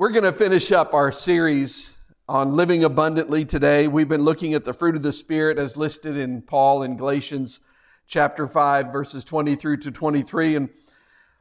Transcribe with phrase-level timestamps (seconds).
[0.00, 3.86] We're going to finish up our series on living abundantly today.
[3.86, 7.60] We've been looking at the fruit of the Spirit as listed in Paul in Galatians
[8.06, 10.56] chapter 5, verses 20 through to 23.
[10.56, 10.70] And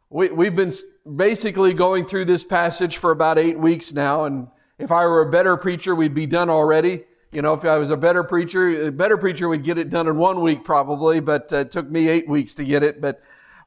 [0.10, 0.74] we, we've been
[1.16, 4.26] basically going through this passage for about eight weeks now.
[4.26, 7.06] And if I were a better preacher, we'd be done already.
[7.32, 10.10] You know, if I was a better preacher, a better preacher would get it done
[10.10, 13.00] in one week probably, but uh, it took me eight weeks to get it.
[13.00, 13.22] But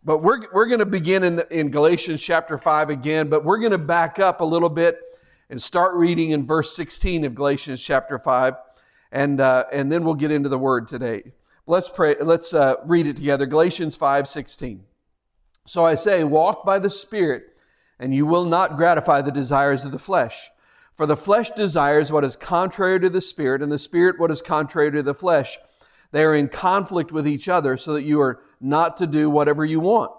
[0.05, 3.59] but we're, we're going to begin in, the, in Galatians chapter 5 again, but we're
[3.59, 4.99] going to back up a little bit
[5.49, 8.55] and start reading in verse 16 of Galatians chapter 5,
[9.13, 11.23] and, uh, and then we'll get into the word today.
[11.67, 12.17] Let's pray.
[12.21, 13.47] Let's uh, read it together.
[13.47, 14.83] Galatians 5 16.
[15.65, 17.45] So I say, walk by the Spirit,
[18.01, 20.51] and you will not gratify the desires of the flesh.
[20.93, 24.43] For the flesh desires what is contrary to the Spirit, and the Spirit what is
[24.43, 25.57] contrary to the flesh.
[26.13, 29.65] They are in conflict with each other, so that you are not to do whatever
[29.65, 30.13] you want.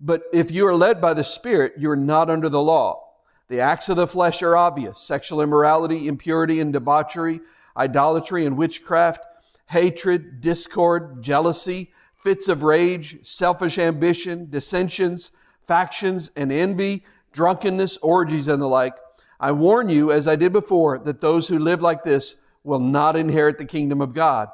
[0.00, 3.04] But if you are led by the Spirit, you're not under the law.
[3.48, 7.40] The acts of the flesh are obvious sexual immorality, impurity and debauchery,
[7.76, 9.24] idolatry and witchcraft,
[9.66, 18.60] hatred, discord, jealousy, fits of rage, selfish ambition, dissensions, factions, and envy, drunkenness, orgies, and
[18.60, 18.94] the like.
[19.40, 23.16] I warn you, as I did before, that those who live like this will not
[23.16, 24.48] inherit the kingdom of God.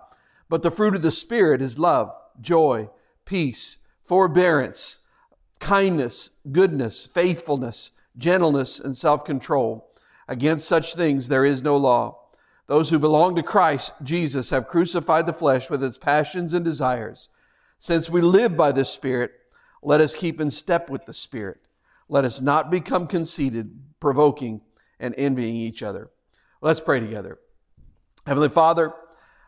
[0.54, 2.88] But the fruit of the Spirit is love, joy,
[3.24, 5.00] peace, forbearance,
[5.58, 9.90] kindness, goodness, faithfulness, gentleness, and self-control.
[10.28, 12.28] Against such things there is no law.
[12.68, 17.30] Those who belong to Christ Jesus have crucified the flesh with its passions and desires.
[17.80, 19.32] Since we live by the Spirit,
[19.82, 21.62] let us keep in step with the Spirit.
[22.08, 24.60] Let us not become conceited, provoking,
[25.00, 26.10] and envying each other.
[26.60, 27.40] Let's pray together.
[28.24, 28.92] Heavenly Father,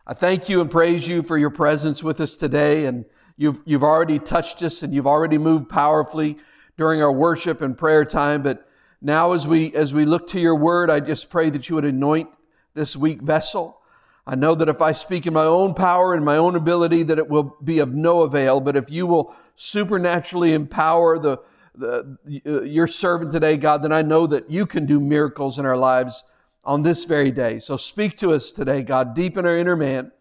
[0.09, 3.05] I thank you and praise you for your presence with us today and
[3.39, 6.37] You've, you've already touched us and you've already moved powerfully
[6.75, 8.41] during our worship and prayer time.
[8.41, 8.67] But
[8.99, 11.85] now as we, as we look to your word, I just pray that you would
[11.85, 12.29] anoint
[12.73, 13.79] this weak vessel.
[14.25, 17.19] I know that if I speak in my own power and my own ability, that
[17.19, 18.59] it will be of no avail.
[18.59, 21.37] But if you will supernaturally empower the,
[21.75, 25.65] the, uh, your servant today, God, then I know that you can do miracles in
[25.67, 26.23] our lives
[26.67, 27.59] on this very day.
[27.59, 29.15] So speak to us today, God.
[29.15, 30.11] Deepen our inner man.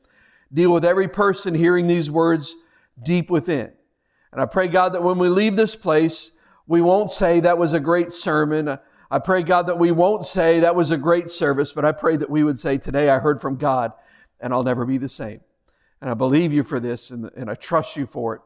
[0.54, 2.56] Deal with every person hearing these words
[3.02, 3.72] deep within.
[4.30, 6.32] And I pray, God, that when we leave this place,
[6.68, 8.78] we won't say that was a great sermon.
[9.10, 12.16] I pray, God, that we won't say that was a great service, but I pray
[12.16, 13.92] that we would say, today I heard from God
[14.40, 15.40] and I'll never be the same.
[16.00, 18.40] And I believe you for this and, and I trust you for it.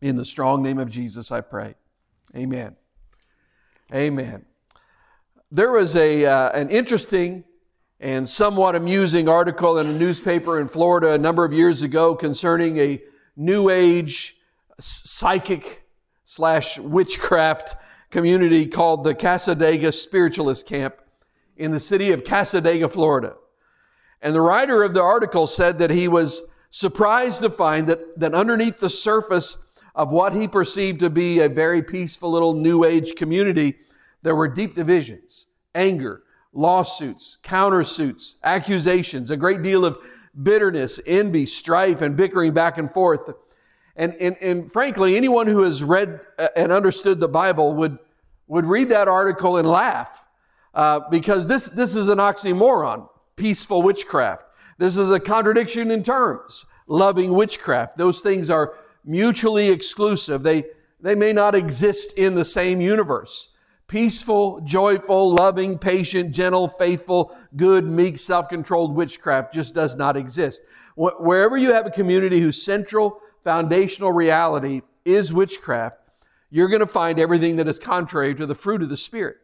[0.00, 1.74] In the strong name of Jesus, I pray.
[2.34, 2.76] Amen.
[3.92, 4.46] Amen.
[5.50, 7.42] There was a, uh, an interesting
[8.00, 12.76] and somewhat amusing article in a newspaper in Florida a number of years ago concerning
[12.76, 13.02] a
[13.34, 14.36] new age
[14.78, 15.84] psychic
[16.26, 17.76] slash witchcraft
[18.10, 20.96] community called the Cassadaga Spiritualist Camp
[21.56, 23.34] in the city of Cassadaga, Florida.
[24.20, 28.34] And the writer of the article said that he was surprised to find that, that
[28.34, 33.14] underneath the surface of what he perceived to be a very peaceful little new age
[33.16, 33.78] community,
[34.22, 39.98] there were deep divisions, anger, lawsuits, countersuits, accusations, a great deal of
[40.42, 43.32] bitterness, envy, strife, and bickering back and forth.
[43.96, 47.98] And, and, and frankly, anyone who has read uh, and understood the Bible would,
[48.46, 50.26] would read that article and laugh
[50.74, 54.44] uh, because this, this is an oxymoron peaceful witchcraft.
[54.78, 56.66] This is a contradiction in terms.
[56.86, 57.98] Loving witchcraft.
[57.98, 58.74] Those things are
[59.04, 60.42] mutually exclusive.
[60.42, 60.64] They,
[61.00, 63.50] they may not exist in the same universe
[63.88, 70.62] peaceful, joyful, loving, patient, gentle, faithful, good, meek, self-controlled witchcraft just does not exist.
[70.96, 75.96] Wherever you have a community whose central foundational reality is witchcraft,
[76.50, 79.36] you're going to find everything that is contrary to the fruit of the Spirit.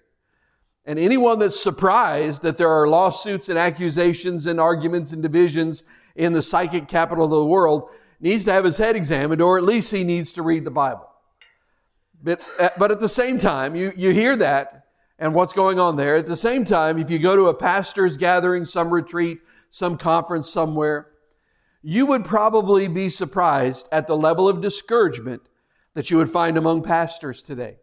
[0.85, 5.85] And anyone that's surprised that there are lawsuits and accusations and arguments and divisions
[6.15, 7.89] in the psychic capital of the world
[8.21, 11.09] needs to have his head examined, or at least he needs to read the Bible.
[12.25, 14.87] But, uh, but at the same time, you, you hear that
[15.19, 16.17] and what's going on there.
[16.17, 19.39] At the same time, if you go to a pastor's gathering, some retreat,
[19.69, 21.09] some conference somewhere,
[21.83, 25.43] you would probably be surprised at the level of discouragement
[25.93, 27.77] that you would find among pastors today.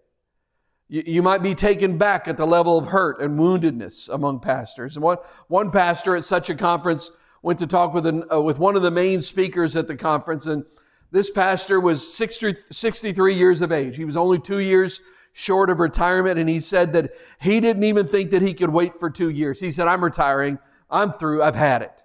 [0.89, 4.97] You, you might be taken back at the level of hurt and woundedness among pastors.
[4.97, 5.17] And one,
[5.49, 7.11] one pastor at such a conference
[7.43, 10.47] went to talk with, an, uh, with one of the main speakers at the conference
[10.47, 10.65] and
[11.11, 13.97] this pastor was 60, 63 years of age.
[13.97, 15.01] He was only two years
[15.33, 18.95] short of retirement, and he said that he didn't even think that he could wait
[18.95, 19.59] for two years.
[19.59, 20.59] He said, I'm retiring.
[20.89, 21.43] I'm through.
[21.43, 22.03] I've had it.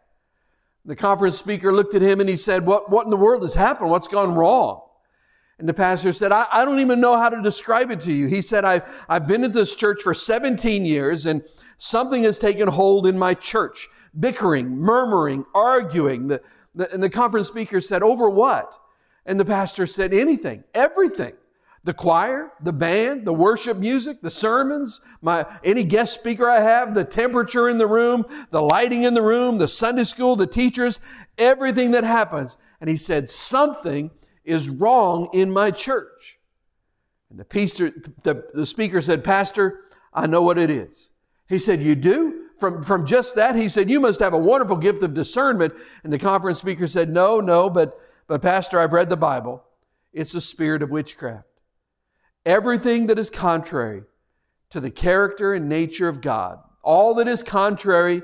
[0.85, 3.55] The conference speaker looked at him and he said, what, what in the world has
[3.55, 3.91] happened?
[3.91, 4.83] What's gone wrong?
[5.59, 8.29] And the pastor said, I, I don't even know how to describe it to you.
[8.29, 11.43] He said, I've, I've been at this church for 17 years and
[11.79, 13.89] something has taken hold in my church.
[14.19, 16.29] Bickering, murmuring, arguing.
[16.29, 16.43] The,
[16.75, 18.79] the, and the conference speaker said, over what?
[19.27, 21.33] And the pastor said, anything, everything.
[21.85, 26.95] The choir, the band, the worship music, the sermons, my, any guest speaker I have,
[26.95, 31.01] the temperature in the room, the lighting in the room, the Sunday school, the teachers,
[31.39, 32.57] everything that happens.
[32.81, 34.11] And he said, something
[34.45, 36.41] is wrong in my church.
[37.31, 37.93] And the, pastor,
[38.23, 39.81] the, the speaker said, Pastor,
[40.13, 41.11] I know what it is.
[41.49, 42.45] He said, You do?
[42.59, 45.75] From, from just that, he said, You must have a wonderful gift of discernment.
[46.05, 49.63] And the conference speaker said, No, no, but, but Pastor, I've read the Bible.
[50.13, 51.47] It's a spirit of witchcraft.
[52.45, 54.03] Everything that is contrary
[54.71, 58.23] to the character and nature of God, all that is contrary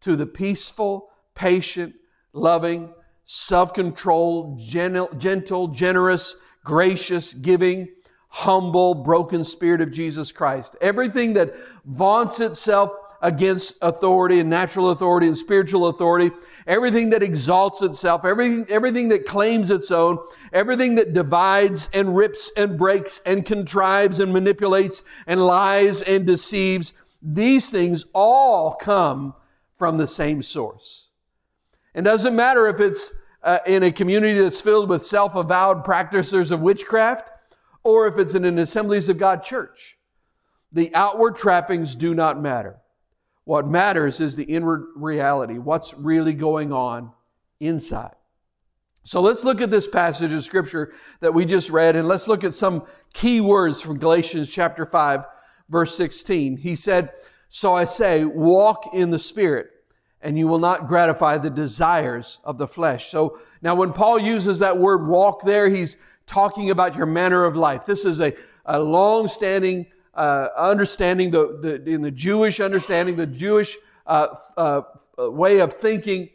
[0.00, 1.94] to the peaceful, patient,
[2.32, 2.92] loving,
[3.24, 7.88] self controlled, gentle, generous, gracious, giving,
[8.28, 10.76] humble, broken spirit of Jesus Christ.
[10.80, 11.54] Everything that
[11.84, 16.34] vaunts itself against authority and natural authority and spiritual authority,
[16.66, 20.18] everything that exalts itself, everything, everything that claims its own,
[20.52, 26.94] everything that divides and rips and breaks and contrives and manipulates and lies and deceives,
[27.20, 29.34] these things all come
[29.74, 31.10] from the same source.
[31.94, 33.12] It doesn't matter if it's
[33.42, 37.30] uh, in a community that's filled with self avowed practitioners of witchcraft
[37.82, 39.98] or if it's in an Assemblies of God church.
[40.72, 42.78] The outward trappings do not matter.
[43.48, 47.12] What matters is the inward reality, what's really going on
[47.60, 48.14] inside.
[49.04, 52.44] So let's look at this passage of scripture that we just read and let's look
[52.44, 52.84] at some
[53.14, 55.24] key words from Galatians chapter 5
[55.70, 56.58] verse 16.
[56.58, 57.10] He said,
[57.48, 59.68] So I say, walk in the Spirit
[60.20, 63.06] and you will not gratify the desires of the flesh.
[63.06, 65.96] So now when Paul uses that word walk there, he's
[66.26, 67.86] talking about your manner of life.
[67.86, 68.34] This is a,
[68.66, 69.86] a long-standing
[70.18, 73.76] uh, understanding, the, the, in the Jewish understanding, the Jewish
[74.06, 74.82] uh, uh,
[75.16, 76.30] way of thinking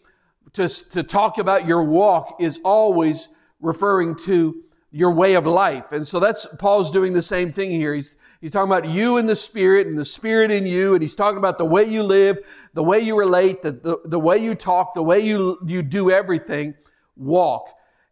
[0.54, 5.92] to, to talk about your walk is always referring to your way of life.
[5.92, 7.94] And so that's, Paul's doing the same thing here.
[7.94, 10.94] He's, he's talking about you and the Spirit and the Spirit in you.
[10.94, 12.38] And he's talking about the way you live,
[12.74, 16.12] the way you relate, the, the, the way you talk, the way you, you do
[16.12, 16.76] everything.
[17.16, 17.70] Walk.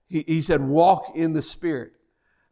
[0.07, 1.93] He, he said, walk in the Spirit.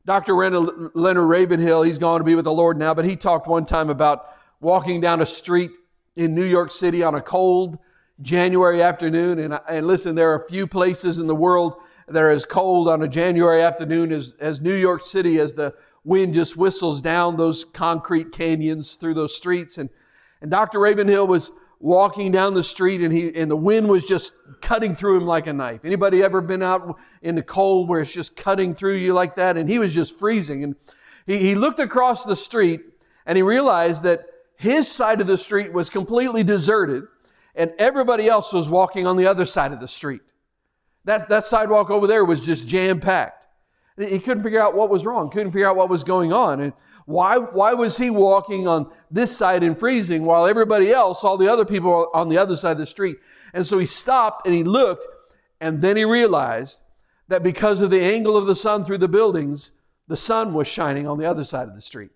[0.10, 0.34] Dr.
[0.34, 3.92] Leonard Ravenhill, he's gone to be with the Lord now, but he talked one time
[3.92, 5.70] about walking down a street
[6.16, 7.78] in New York City on a cold
[8.20, 9.38] January afternoon.
[9.38, 11.76] And, and listen, there are few places in the world
[12.08, 15.76] that are as cold on a January afternoon as, as New York City as the
[16.04, 19.78] wind just whistles down those concrete canyons through those streets.
[19.78, 19.92] And,
[20.42, 20.80] and Dr.
[20.80, 25.18] Ravenhill was walking down the street and he, and the wind was just cutting through
[25.18, 25.86] him like a knife.
[25.86, 29.56] Anybody ever been out in the cold where it's just cutting through you like that?
[29.56, 30.64] And he was just freezing.
[30.64, 30.76] And
[31.26, 32.82] he, he looked across the street
[33.26, 34.26] and he realized that
[34.58, 37.04] his side of the street was completely deserted
[37.56, 40.22] and everybody else was walking on the other side of the street.
[41.06, 43.39] That, that sidewalk over there was just jam packed.
[44.00, 46.62] He couldn't figure out what was wrong, couldn't figure out what was going on.
[46.62, 46.74] And
[47.06, 51.52] why, why was he walking on this side and freezing while everybody else, all the
[51.52, 53.18] other people on the other side of the street?
[53.54, 55.06] And so he stopped and he looked
[55.60, 56.82] and then he realized
[57.28, 59.74] that because of the angle of the sun through the buildings,
[60.08, 62.12] the sun was shining on the other side of the street.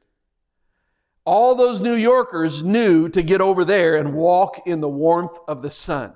[1.26, 5.62] All those New Yorkers knew to get over there and walk in the warmth of
[5.62, 6.14] the sun.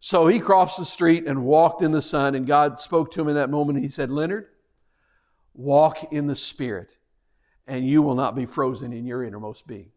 [0.00, 3.28] So he crossed the street and walked in the sun, and God spoke to him
[3.28, 3.78] in that moment.
[3.78, 4.48] He said, Leonard,
[5.54, 6.98] walk in the Spirit,
[7.66, 9.90] and you will not be frozen in your innermost being.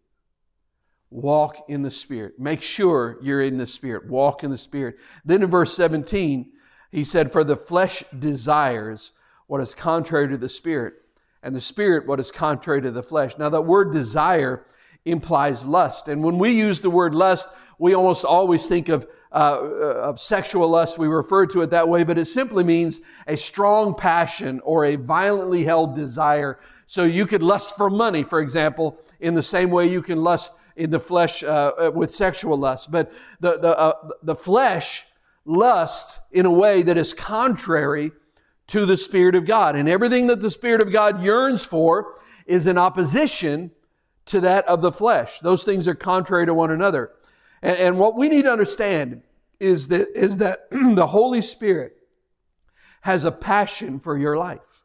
[1.09, 2.39] Walk in the Spirit.
[2.39, 4.07] Make sure you're in the Spirit.
[4.09, 4.97] Walk in the Spirit.
[5.23, 6.51] Then in verse 17,
[6.91, 9.13] he said, For the flesh desires
[9.47, 10.95] what is contrary to the Spirit,
[11.43, 13.37] and the Spirit what is contrary to the flesh.
[13.37, 14.65] Now, that word desire
[15.05, 16.07] implies lust.
[16.07, 20.69] And when we use the word lust, we almost always think of, uh, of sexual
[20.69, 20.97] lust.
[20.97, 24.95] We refer to it that way, but it simply means a strong passion or a
[24.95, 26.57] violently held desire.
[26.85, 30.57] So you could lust for money, for example, in the same way you can lust
[30.77, 32.91] in the flesh uh, uh with sexual lust.
[32.91, 33.11] But
[33.41, 35.05] the, the, uh, the flesh
[35.43, 38.13] lusts in a way that is contrary
[38.67, 39.75] to the Spirit of God.
[39.75, 42.15] And everything that the Spirit of God yearns for
[42.45, 43.71] is in opposition
[44.27, 45.39] to that of the flesh.
[45.39, 47.11] Those things are contrary to one another.
[47.61, 49.21] And, and what we need to understand
[49.59, 51.93] is that, is that the Holy Spirit
[53.01, 54.83] has a passion for your life.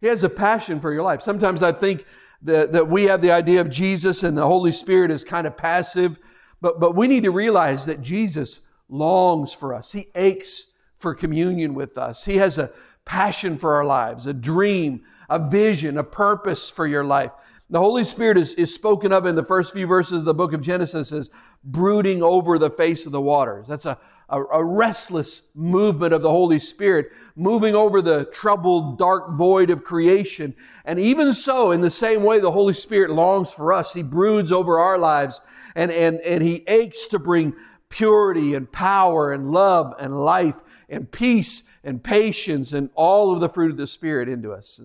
[0.00, 1.22] He has a passion for your life.
[1.22, 2.04] Sometimes I think
[2.42, 5.56] that, that we have the idea of Jesus and the Holy Spirit is kind of
[5.56, 6.18] passive,
[6.60, 9.92] but, but we need to realize that Jesus longs for us.
[9.92, 12.24] He aches for communion with us.
[12.24, 12.70] He has a
[13.04, 17.32] passion for our lives, a dream, a vision, a purpose for your life.
[17.70, 20.52] The Holy Spirit is, is spoken of in the first few verses of the book
[20.52, 21.30] of Genesis as
[21.64, 23.66] brooding over the face of the waters.
[23.66, 29.32] That's a, a, a restless movement of the Holy Spirit, moving over the troubled, dark
[29.32, 30.54] void of creation.
[30.84, 33.94] And even so, in the same way, the Holy Spirit longs for us.
[33.94, 35.40] He broods over our lives
[35.74, 37.54] and, and, and He aches to bring
[37.88, 43.48] purity and power and love and life and peace and patience and all of the
[43.48, 44.82] fruit of the Spirit into us.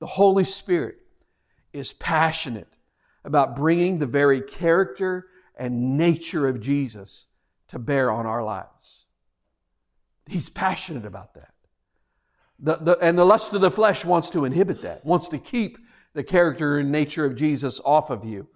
[0.00, 0.98] The Holy Spirit
[1.72, 2.76] is passionate
[3.24, 7.26] about bringing the very character and nature of Jesus
[7.68, 9.06] to bear on our lives.
[10.26, 11.52] He's passionate about that.
[12.58, 15.78] The, the, and the lust of the flesh wants to inhibit that, wants to keep
[16.14, 18.48] the character and nature of Jesus off of you.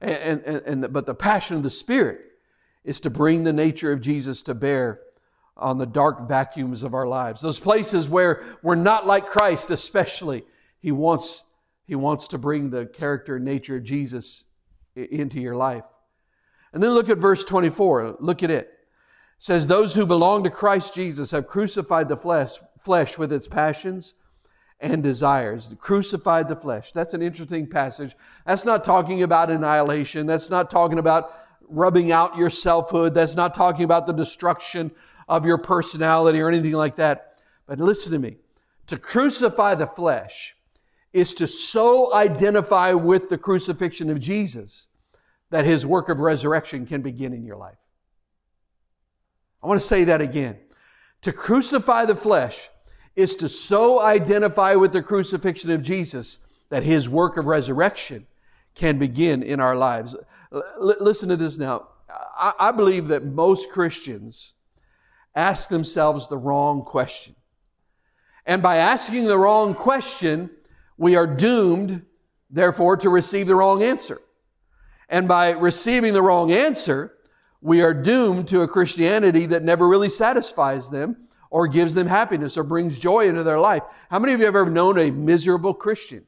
[0.00, 2.20] And, and, and, but the passion of the Spirit
[2.84, 5.00] is to bring the nature of Jesus to bear
[5.56, 7.40] on the dark vacuums of our lives.
[7.40, 10.44] Those places where we're not like Christ, especially,
[10.78, 11.44] He wants,
[11.90, 14.44] he wants to bring the character and nature of Jesus
[14.94, 15.86] into your life.
[16.72, 18.18] And then look at verse 24.
[18.20, 18.66] Look at it.
[18.68, 18.72] It
[19.40, 24.14] says, Those who belong to Christ Jesus have crucified the flesh, flesh with its passions
[24.78, 25.74] and desires.
[25.80, 26.92] Crucified the flesh.
[26.92, 28.14] That's an interesting passage.
[28.46, 30.28] That's not talking about annihilation.
[30.28, 31.32] That's not talking about
[31.68, 33.14] rubbing out your selfhood.
[33.14, 34.92] That's not talking about the destruction
[35.28, 37.40] of your personality or anything like that.
[37.66, 38.36] But listen to me.
[38.86, 40.54] To crucify the flesh
[41.12, 44.88] is to so identify with the crucifixion of Jesus
[45.50, 47.78] that his work of resurrection can begin in your life.
[49.62, 50.58] I want to say that again.
[51.22, 52.70] To crucify the flesh
[53.16, 56.38] is to so identify with the crucifixion of Jesus
[56.70, 58.26] that his work of resurrection
[58.74, 60.16] can begin in our lives.
[60.52, 60.62] L-
[61.00, 61.88] listen to this now.
[62.08, 64.54] I-, I believe that most Christians
[65.34, 67.34] ask themselves the wrong question.
[68.46, 70.50] And by asking the wrong question,
[71.00, 72.02] we are doomed,
[72.50, 74.20] therefore, to receive the wrong answer.
[75.08, 77.14] And by receiving the wrong answer,
[77.62, 81.16] we are doomed to a Christianity that never really satisfies them
[81.48, 83.82] or gives them happiness or brings joy into their life.
[84.10, 86.26] How many of you have ever known a miserable Christian?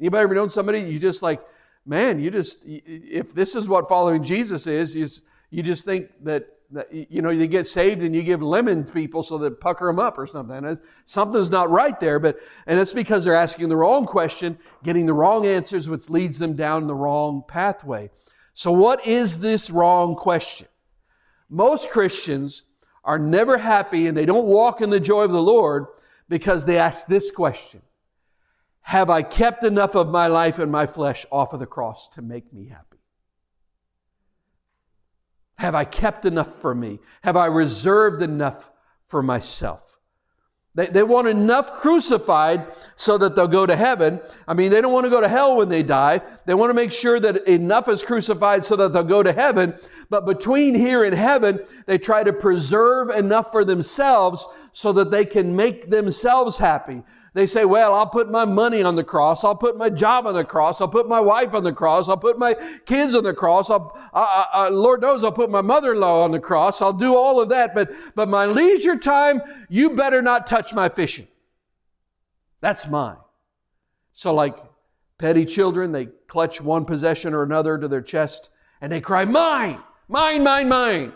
[0.00, 1.40] Anybody ever known somebody you just like,
[1.86, 6.10] man, you just, if this is what following Jesus is, you just, you just think
[6.24, 6.57] that,
[6.90, 10.18] you know, you get saved and you give lemon people so that pucker them up
[10.18, 10.78] or something.
[11.06, 15.14] Something's not right there, but, and it's because they're asking the wrong question, getting the
[15.14, 18.10] wrong answers, which leads them down the wrong pathway.
[18.52, 20.68] So what is this wrong question?
[21.48, 22.64] Most Christians
[23.02, 25.86] are never happy and they don't walk in the joy of the Lord
[26.28, 27.80] because they ask this question.
[28.82, 32.22] Have I kept enough of my life and my flesh off of the cross to
[32.22, 32.87] make me happy?
[35.58, 37.00] Have I kept enough for me?
[37.22, 38.70] Have I reserved enough
[39.06, 39.98] for myself?
[40.76, 44.20] They, they want enough crucified so that they'll go to heaven.
[44.46, 46.20] I mean, they don't want to go to hell when they die.
[46.46, 49.74] They want to make sure that enough is crucified so that they'll go to heaven.
[50.08, 55.24] But between here and heaven, they try to preserve enough for themselves so that they
[55.24, 57.02] can make themselves happy.
[57.38, 59.44] They say, well, I'll put my money on the cross.
[59.44, 60.80] I'll put my job on the cross.
[60.80, 62.08] I'll put my wife on the cross.
[62.08, 62.54] I'll put my
[62.84, 63.70] kids on the cross.
[63.70, 66.82] I'll, I, I, Lord knows I'll put my mother-in-law on the cross.
[66.82, 67.76] I'll do all of that.
[67.76, 71.28] But, but my leisure time, you better not touch my fishing.
[72.60, 73.18] That's mine.
[74.10, 74.56] So like
[75.18, 79.78] petty children, they clutch one possession or another to their chest and they cry, mine,
[80.08, 81.12] mine, mine, mine.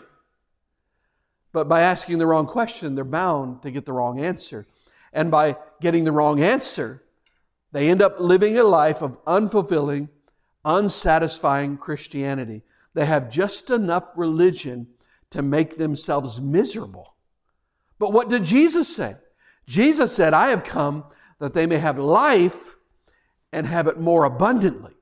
[1.51, 4.65] But by asking the wrong question, they're bound to get the wrong answer.
[5.13, 7.03] And by getting the wrong answer,
[7.71, 10.09] they end up living a life of unfulfilling,
[10.65, 12.63] unsatisfying Christianity.
[12.93, 14.87] They have just enough religion
[15.31, 17.15] to make themselves miserable.
[17.99, 19.15] But what did Jesus say?
[19.65, 21.05] Jesus said, I have come
[21.39, 22.75] that they may have life
[23.51, 24.93] and have it more abundantly.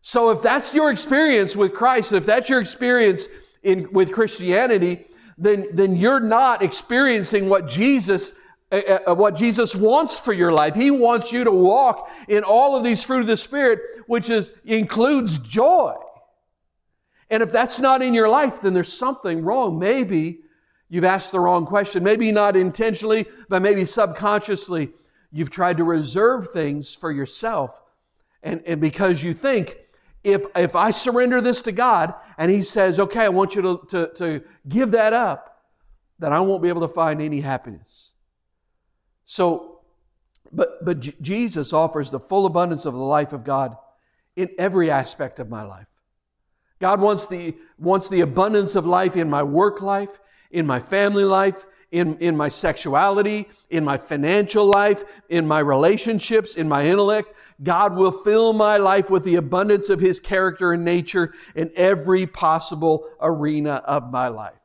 [0.00, 3.26] So if that's your experience with Christ, if that's your experience
[3.62, 5.06] in, with Christianity,
[5.38, 8.34] then, then you're not experiencing what Jesus
[8.72, 10.74] uh, uh, what Jesus wants for your life.
[10.74, 13.78] He wants you to walk in all of these fruit of the Spirit,
[14.08, 15.94] which is, includes joy.
[17.30, 19.78] And if that's not in your life, then there's something wrong.
[19.78, 20.40] Maybe
[20.88, 22.02] you've asked the wrong question.
[22.02, 24.90] Maybe not intentionally, but maybe subconsciously,
[25.30, 27.80] you've tried to reserve things for yourself.
[28.42, 29.76] And, and because you think,
[30.26, 33.80] if, if I surrender this to God and He says, okay, I want you to,
[33.90, 35.62] to, to give that up,
[36.18, 38.14] then I won't be able to find any happiness.
[39.24, 39.80] So,
[40.52, 43.76] but, but Jesus offers the full abundance of the life of God
[44.34, 45.86] in every aspect of my life.
[46.80, 50.18] God wants the, wants the abundance of life in my work life,
[50.50, 56.56] in my family life, in, in my sexuality, in my financial life, in my relationships,
[56.56, 57.34] in my intellect.
[57.62, 62.26] God will fill my life with the abundance of His character and nature in every
[62.26, 64.58] possible arena of my life.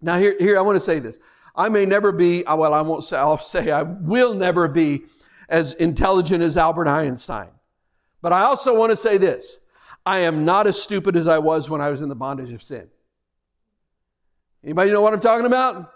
[0.00, 1.18] Now here, here I want to say this.
[1.54, 5.02] I may never be, well, I won't say, I'll say I will never be
[5.48, 7.48] as intelligent as Albert Einstein.
[8.22, 9.60] But I also want to say this.
[10.06, 12.62] I am not as stupid as I was when I was in the bondage of
[12.62, 12.88] sin.
[14.64, 15.92] Anybody know what I'm talking about?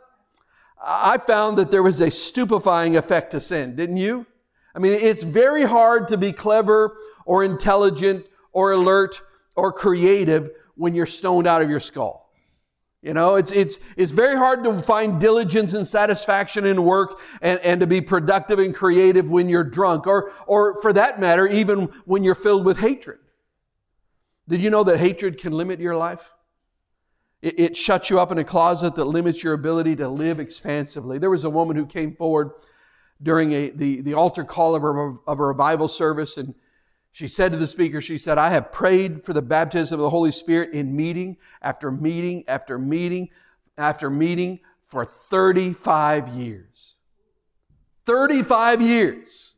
[0.82, 4.26] I found that there was a stupefying effect to sin, didn't you?
[4.74, 9.20] I mean, it's very hard to be clever or intelligent or alert
[9.56, 12.24] or creative when you're stoned out of your skull.
[13.02, 17.60] You know, it's, it's, it's very hard to find diligence and satisfaction in work and,
[17.60, 21.82] and to be productive and creative when you're drunk or, or for that matter, even
[22.06, 23.18] when you're filled with hatred.
[24.48, 26.33] Did you know that hatred can limit your life?
[27.44, 31.18] It, it shuts you up in a closet that limits your ability to live expansively.
[31.18, 32.52] There was a woman who came forward
[33.22, 36.54] during a, the, the altar call of a, of a revival service and
[37.12, 40.10] she said to the speaker, she said, I have prayed for the baptism of the
[40.10, 43.28] Holy Spirit in meeting after meeting after meeting
[43.78, 46.96] after meeting for 35 years.
[48.04, 49.53] 35 years.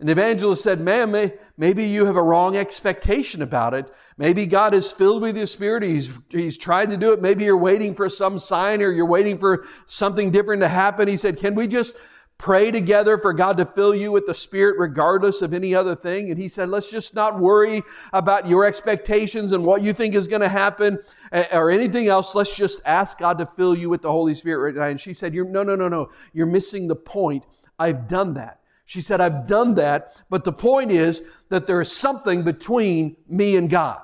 [0.00, 3.90] And the evangelist said, ma'am, may, maybe you have a wrong expectation about it.
[4.16, 5.82] Maybe God is filled with your spirit.
[5.82, 7.20] He's, he's tried to do it.
[7.20, 11.08] Maybe you're waiting for some sign or you're waiting for something different to happen.
[11.08, 11.96] He said, can we just
[12.38, 16.30] pray together for God to fill you with the Spirit regardless of any other thing.
[16.30, 20.28] And he said, let's just not worry about your expectations and what you think is
[20.28, 21.00] going to happen
[21.32, 22.36] eh, or anything else.
[22.36, 24.88] Let's just ask God to fill you with the Holy Spirit right now.
[24.88, 26.10] And she said, you're, no, no, no, no.
[26.32, 27.44] You're missing the point.
[27.76, 28.60] I've done that.
[28.88, 30.22] She said, I've done that.
[30.30, 34.00] But the point is that there is something between me and God.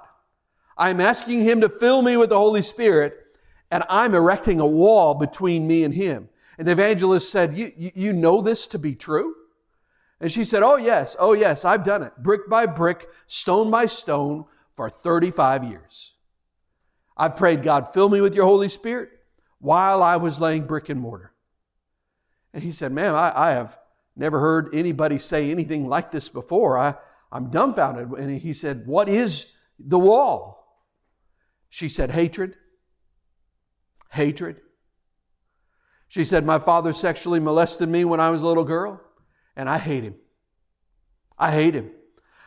[0.76, 3.16] I'm asking Him to fill me with the Holy Spirit
[3.70, 6.28] and I'm erecting a wall between me and Him.
[6.58, 9.34] And the evangelist said, you, you know this to be true?
[10.20, 13.86] And she said, Oh, yes, oh, yes, I've done it, brick by brick, stone by
[13.86, 14.44] stone,
[14.76, 16.12] for 35 years.
[17.16, 19.08] I've prayed, God, fill me with your Holy Spirit
[19.60, 21.32] while I was laying brick and mortar.
[22.52, 23.78] And he said, Ma'am, I, I have
[24.16, 26.78] never heard anybody say anything like this before.
[26.78, 26.94] I,
[27.32, 28.10] I'm dumbfounded.
[28.10, 30.84] And he said, What is the wall?
[31.68, 32.56] She said, Hatred.
[34.10, 34.60] Hatred.
[36.08, 39.00] She said, My father sexually molested me when I was a little girl,
[39.56, 40.14] and I hate him.
[41.36, 41.90] I hate him.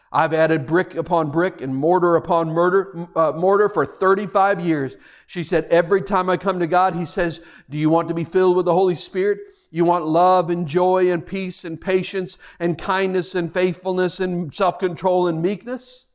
[0.10, 4.96] I've added brick upon brick and mortar upon murder, uh, mortar for 35 years.
[5.28, 8.24] She said, Every time I come to God, He says, Do you want to be
[8.24, 9.40] filled with the Holy Spirit?
[9.70, 14.80] You want love and joy and peace and patience and kindness and faithfulness and self
[14.80, 16.08] control and meekness?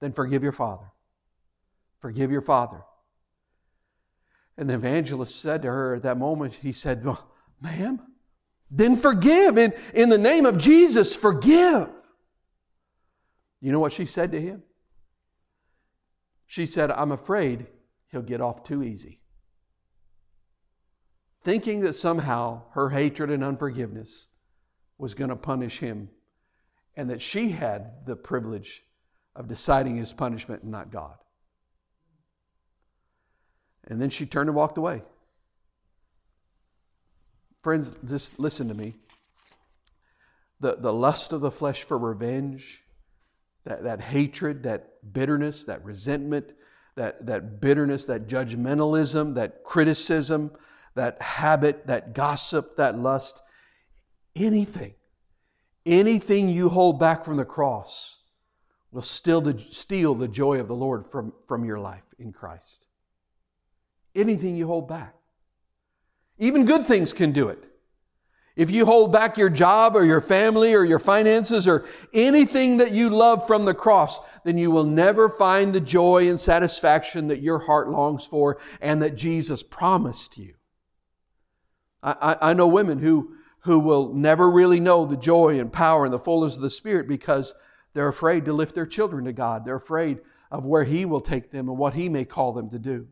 [0.00, 0.90] Then forgive your father.
[2.00, 2.82] Forgive your father.
[4.56, 8.00] And the evangelist said to her at that moment, he said, well, Ma'am,
[8.70, 9.58] then forgive.
[9.58, 11.88] In, in the name of Jesus, forgive.
[13.60, 14.62] You know what she said to him?
[16.46, 17.66] She said, I'm afraid
[18.10, 19.20] he'll get off too easy.
[21.40, 24.28] Thinking that somehow her hatred and unforgiveness
[24.98, 26.10] was going to punish him
[26.96, 28.82] and that she had the privilege
[29.34, 31.14] of deciding his punishment and not God.
[33.84, 35.02] And then she turned and walked away.
[37.62, 38.96] Friends, just listen to me.
[40.60, 42.84] The, the lust of the flesh for revenge,
[43.64, 46.52] that, that hatred, that bitterness, that resentment,
[46.96, 50.50] that, that bitterness, that judgmentalism, that criticism,
[51.00, 53.42] that habit, that gossip, that lust,
[54.36, 54.94] anything,
[55.84, 58.18] anything you hold back from the cross
[58.92, 62.86] will steal the, steal the joy of the Lord from, from your life in Christ
[64.14, 65.14] anything you hold back.
[66.38, 67.64] Even good things can do it.
[68.56, 72.92] If you hold back your job or your family or your finances or anything that
[72.92, 77.40] you love from the cross, then you will never find the joy and satisfaction that
[77.40, 80.54] your heart longs for and that Jesus promised you.
[82.02, 86.12] I, I, know women who, who will never really know the joy and power and
[86.12, 87.54] the fullness of the Spirit because
[87.92, 89.64] they're afraid to lift their children to God.
[89.64, 92.78] They're afraid of where He will take them and what He may call them to
[92.78, 93.08] do.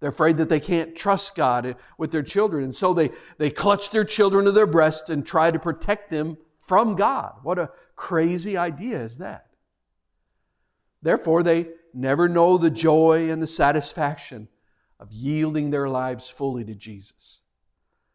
[0.00, 2.64] They're afraid that they can't trust God with their children.
[2.64, 6.36] And so they, they clutch their children to their breast and try to protect them
[6.58, 7.36] from God.
[7.44, 9.46] What a crazy idea is that?
[11.02, 14.48] Therefore, they never know the joy and the satisfaction
[14.98, 17.41] of yielding their lives fully to Jesus,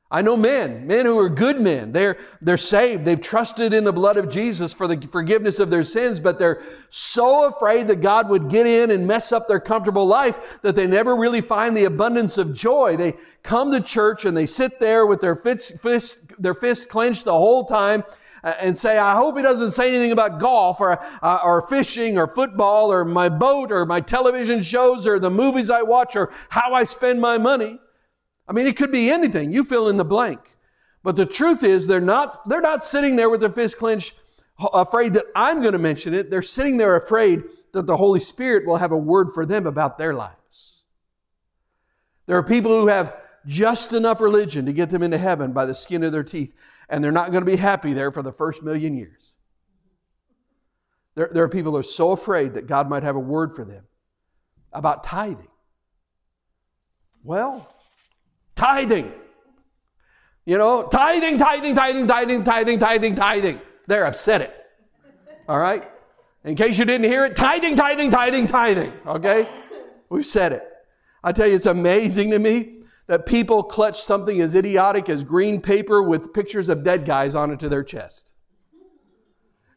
[0.10, 1.91] I know men, men who are good men.
[1.91, 3.04] They're, they're saved.
[3.04, 6.62] They've trusted in the blood of Jesus for the forgiveness of their sins, but they're
[6.88, 10.88] so afraid that God would get in and mess up their comfortable life that they
[10.88, 12.96] never really find the abundance of joy.
[12.96, 17.26] They come to church and they sit there with their fists, fists, their fists clenched
[17.26, 18.06] the whole time
[18.46, 22.17] uh, and say, I hope he doesn't say anything about golf or, uh, or fishing
[22.17, 26.32] or football or my boat or my television shows or the movies I watch or
[26.48, 27.82] how I spend my money.
[28.48, 29.52] I mean, it could be anything.
[29.52, 30.40] You fill in the blank.
[31.04, 34.16] But the truth is, they're not, they're not sitting there with their fist clenched,
[34.74, 36.30] afraid that I'm going to mention it.
[36.30, 39.98] They're sitting there afraid that the Holy Spirit will have a word for them about
[39.98, 40.84] their lives.
[42.26, 45.76] There are people who have just enough religion to get them into heaven by the
[45.76, 46.54] skin of their teeth,
[46.90, 49.38] and they're not going to be happy there for the first million years.
[51.16, 53.64] There, there are people who are so afraid that God might have a word for
[53.64, 53.86] them
[54.74, 55.48] about tithing.
[57.24, 57.74] Well,
[58.58, 59.13] Tithing.
[60.46, 63.62] You know, tithing, tithing, tithing, tithing, tithing, tithing, tithing.
[63.88, 64.65] There, I've said it.
[65.48, 65.89] All right?
[66.43, 68.93] In case you didn't hear it, tithing, tithing, tithing, tithing.
[69.06, 69.48] Okay?
[70.10, 70.63] We've said it.
[71.24, 75.62] I tell you, it's amazing to me that people clutch something as idiotic as green
[75.62, 78.34] paper with pictures of dead guys on it to their chest.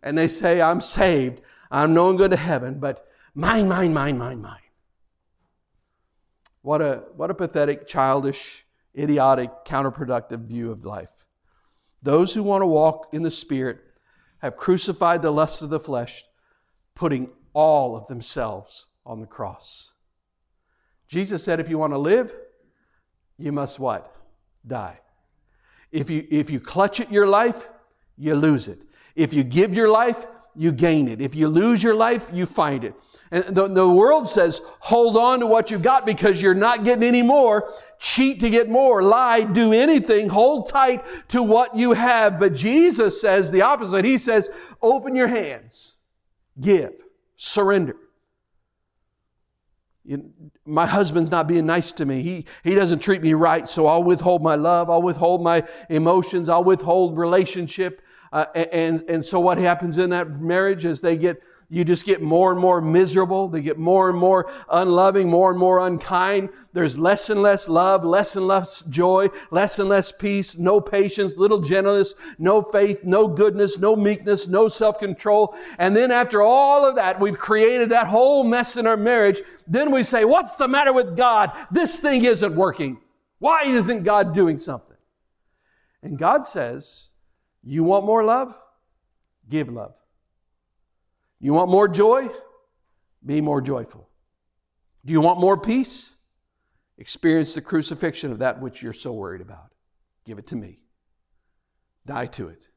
[0.03, 1.43] And they say, I'm saved.
[1.71, 4.59] I'm no going to heaven, but mine, mine, mine, mine, mine.
[6.63, 8.65] What a, what a pathetic, childish,
[8.99, 11.25] idiotic, counterproductive view of life.
[12.03, 13.79] Those who want to walk in the Spirit
[14.39, 16.25] have crucified the lust of the flesh,
[16.95, 19.93] putting all of themselves on the cross.
[21.09, 22.33] Jesus said, if you want to live,
[23.39, 24.15] you must what?
[24.67, 24.99] Die.
[25.91, 27.69] If you, if you clutch at your life,
[28.17, 28.83] you lose it.
[29.17, 30.25] If you give your life,
[30.57, 31.21] you gain it.
[31.21, 32.95] If you lose your life, you find it.
[33.33, 37.05] And the, the world says, hold on to what you've got because you're not getting
[37.05, 37.73] any more.
[38.01, 39.03] Cheat to get more.
[39.03, 40.29] Lie, do anything.
[40.29, 42.41] Hold tight to what you have.
[42.41, 44.05] But Jesus says the opposite.
[44.05, 44.51] He says,
[44.83, 45.99] open your hands.
[46.61, 46.93] Give.
[47.37, 47.97] Surrender.
[50.05, 50.33] You,
[50.65, 52.23] my husband's not being nice to me.
[52.23, 54.91] He, he doesn't treat me right, so I'll withhold my love.
[54.91, 56.49] I'll withhold my emotions.
[56.49, 58.03] I'll withhold relationship.
[58.33, 62.21] Uh, and, and so what happens in that marriage is they get you just get
[62.21, 63.47] more and more miserable.
[63.47, 66.49] They get more and more unloving, more and more unkind.
[66.73, 71.37] There's less and less love, less and less joy, less and less peace, no patience,
[71.37, 75.55] little gentleness, no faith, no goodness, no meekness, no self-control.
[75.79, 79.41] And then after all of that, we've created that whole mess in our marriage.
[79.69, 81.53] Then we say, what's the matter with God?
[81.71, 82.99] This thing isn't working.
[83.39, 84.97] Why isn't God doing something?
[86.03, 87.10] And God says,
[87.63, 88.55] you want more love?
[89.49, 89.95] Give love.
[91.41, 92.29] You want more joy?
[93.25, 94.09] Be more joyful.
[95.05, 96.15] Do you want more peace?
[96.99, 99.73] Experience the crucifixion of that which you're so worried about.
[100.27, 100.79] Give it to me.
[102.07, 102.69] Die to it.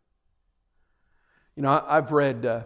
[1.55, 2.63] You know, I've read uh,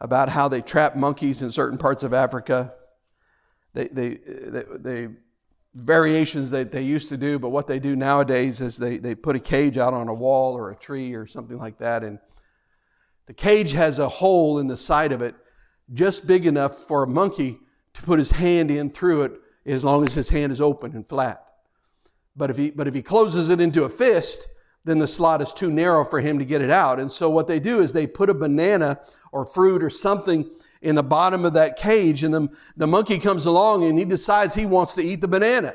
[0.00, 2.72] about how they trap monkeys in certain parts of Africa.
[3.74, 5.08] They, they, they, they
[5.74, 9.36] variations that they used to do, but what they do nowadays is they, they put
[9.36, 12.18] a cage out on a wall or a tree or something like that, and
[13.26, 15.34] the cage has a hole in the side of it
[15.92, 17.58] just big enough for a monkey
[17.94, 19.32] to put his hand in through it
[19.66, 21.44] as long as his hand is open and flat.
[22.36, 24.48] But if he, but if he closes it into a fist,
[24.84, 27.00] then the slot is too narrow for him to get it out.
[27.00, 29.00] And so what they do is they put a banana
[29.32, 30.50] or fruit or something
[30.84, 34.54] in the bottom of that cage and the, the monkey comes along and he decides
[34.54, 35.74] he wants to eat the banana.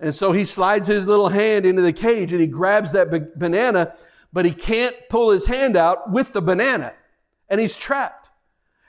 [0.00, 3.94] And so he slides his little hand into the cage and he grabs that banana
[4.32, 6.92] but he can't pull his hand out with the banana
[7.48, 8.30] and he's trapped.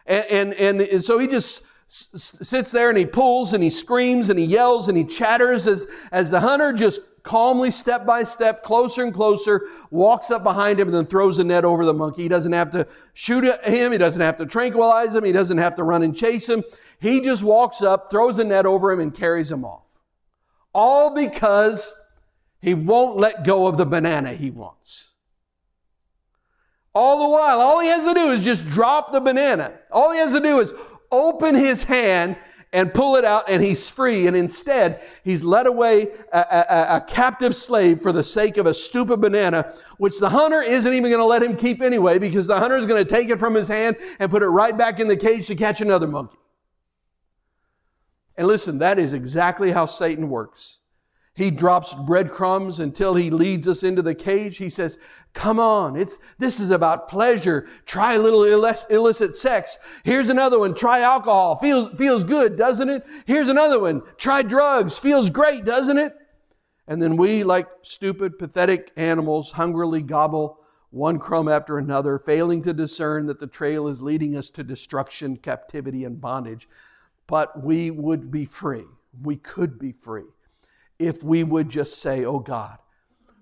[0.08, 4.40] And, and, and so he just sits there and he pulls and he screams and
[4.40, 9.04] he yells and he chatters as, as the hunter just calmly, step by step, closer
[9.04, 12.22] and closer, walks up behind him and then throws a net over the monkey.
[12.22, 13.92] He doesn't have to shoot at him.
[13.92, 15.26] He doesn't have to tranquilize him.
[15.26, 16.64] He doesn't have to run and chase him.
[17.00, 19.84] He just walks up, throws a net over him and carries him off.
[20.74, 21.94] All because
[22.62, 25.14] he won't let go of the banana he wants.
[26.94, 29.74] All the while, all he has to do is just drop the banana.
[29.92, 30.74] All he has to do is
[31.12, 32.38] open his hand
[32.76, 34.28] and pull it out and he's free.
[34.28, 38.74] And instead, he's led away a, a, a, captive slave for the sake of a
[38.74, 42.60] stupid banana, which the hunter isn't even going to let him keep anyway because the
[42.60, 45.08] hunter is going to take it from his hand and put it right back in
[45.08, 46.38] the cage to catch another monkey.
[48.36, 50.80] And listen, that is exactly how Satan works.
[51.36, 54.58] He drops breadcrumbs until he leads us into the cage.
[54.58, 54.98] He says,
[55.34, 55.98] come on.
[55.98, 57.68] It's, this is about pleasure.
[57.86, 59.78] Try a little illicit sex.
[60.06, 60.74] Here's another one.
[60.74, 61.58] Try alcohol.
[61.58, 63.06] Feels, feels good, doesn't it?
[63.26, 64.02] Here's another one.
[64.16, 64.98] Try drugs.
[64.98, 66.16] Feels great, doesn't it?
[66.88, 72.72] And then we, like stupid, pathetic animals, hungrily gobble one crumb after another, failing to
[72.72, 76.70] discern that the trail is leading us to destruction, captivity, and bondage.
[77.28, 78.86] But we would be free.
[79.22, 80.24] We could be free
[81.00, 82.78] if we would just say, Oh God,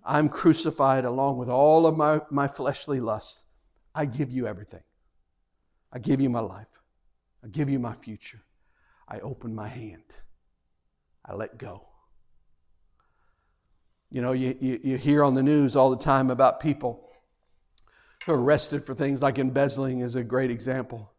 [0.04, 3.44] I'm crucified along with all of my, my fleshly lusts.
[3.96, 4.84] I give you everything.
[5.92, 6.82] I give you my life.
[7.44, 8.42] I give you my future.
[9.08, 10.04] I open my hand.
[11.26, 11.88] I let go.
[14.10, 17.10] You know, you, you, you hear on the news all the time about people
[18.26, 21.13] who are arrested for things like embezzling, is a great example.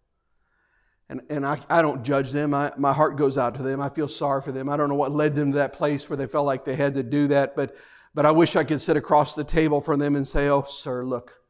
[1.09, 2.55] And, and I, I don't judge them.
[2.55, 3.81] I, my heart goes out to them.
[3.81, 4.69] I feel sorry for them.
[4.69, 6.95] I don't know what led them to that place where they felt like they had
[6.95, 7.77] to do that, but,
[8.15, 11.05] but I wish I could sit across the table from them and say, Oh, sir,
[11.05, 11.43] look,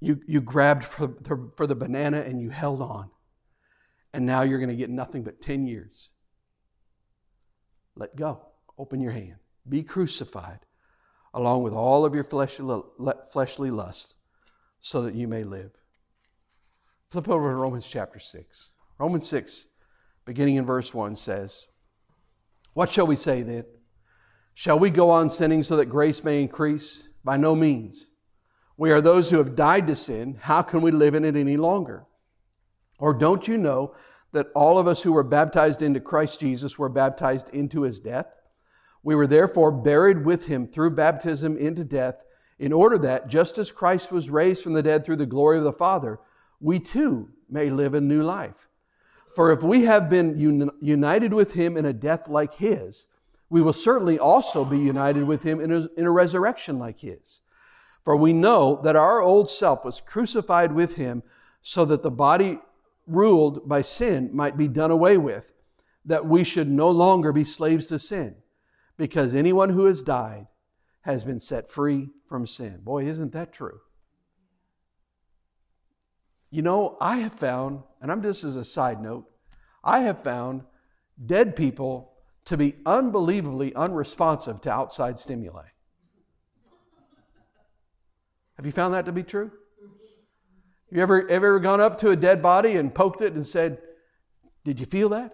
[0.00, 3.10] you, you grabbed for the, for the banana and you held on.
[4.12, 6.10] And now you're going to get nothing but 10 years.
[7.96, 8.46] Let go.
[8.78, 9.36] Open your hand.
[9.68, 10.60] Be crucified
[11.32, 12.80] along with all of your fleshly,
[13.32, 14.14] fleshly lusts
[14.80, 15.70] so that you may live.
[17.10, 18.72] Flip over to Romans chapter 6.
[18.98, 19.66] Romans 6,
[20.24, 21.66] beginning in verse 1, says,
[22.74, 23.64] What shall we say then?
[24.54, 27.08] Shall we go on sinning so that grace may increase?
[27.24, 28.10] By no means.
[28.76, 30.38] We are those who have died to sin.
[30.40, 32.06] How can we live in it any longer?
[33.00, 33.94] Or don't you know
[34.30, 38.26] that all of us who were baptized into Christ Jesus were baptized into his death?
[39.02, 42.22] We were therefore buried with him through baptism into death,
[42.60, 45.64] in order that, just as Christ was raised from the dead through the glory of
[45.64, 46.20] the Father,
[46.60, 48.68] we too may live a new life.
[49.34, 53.06] For if we have been un- united with him in a death like his,
[53.48, 57.40] we will certainly also be united with him in a, in a resurrection like his.
[58.04, 61.22] For we know that our old self was crucified with him
[61.60, 62.60] so that the body
[63.06, 65.52] ruled by sin might be done away with,
[66.04, 68.36] that we should no longer be slaves to sin,
[68.96, 70.46] because anyone who has died
[71.02, 72.80] has been set free from sin.
[72.82, 73.80] Boy, isn't that true?
[76.50, 79.30] You know, I have found, and I'm just as a side note,
[79.84, 80.64] I have found
[81.24, 82.12] dead people
[82.46, 85.66] to be unbelievably unresponsive to outside stimuli.
[88.56, 89.50] Have you found that to be true?
[89.80, 93.78] Have you ever, ever gone up to a dead body and poked it and said,
[94.64, 95.32] Did you feel that?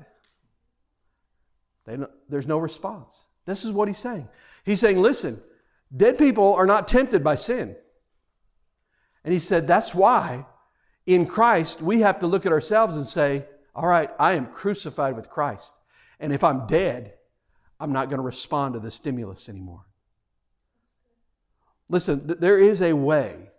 [1.87, 1.98] They,
[2.29, 3.26] there's no response.
[3.46, 4.29] This is what he's saying.
[4.64, 5.40] He's saying, Listen,
[5.96, 7.74] dead people are not tempted by sin.
[9.24, 10.44] And he said, That's why
[11.07, 15.16] in Christ we have to look at ourselves and say, All right, I am crucified
[15.16, 15.75] with Christ.
[16.21, 17.14] And if I'm dead,
[17.79, 19.85] I'm not going to respond to the stimulus anymore.
[21.88, 23.51] Listen, there is a way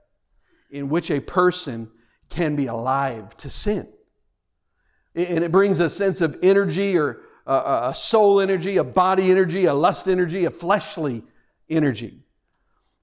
[0.70, 1.90] in which a person
[2.30, 3.88] can be alive to sin.
[5.16, 9.74] And it brings a sense of energy or a soul energy, a body energy, a
[9.74, 11.24] lust energy, a fleshly
[11.70, 12.24] energy.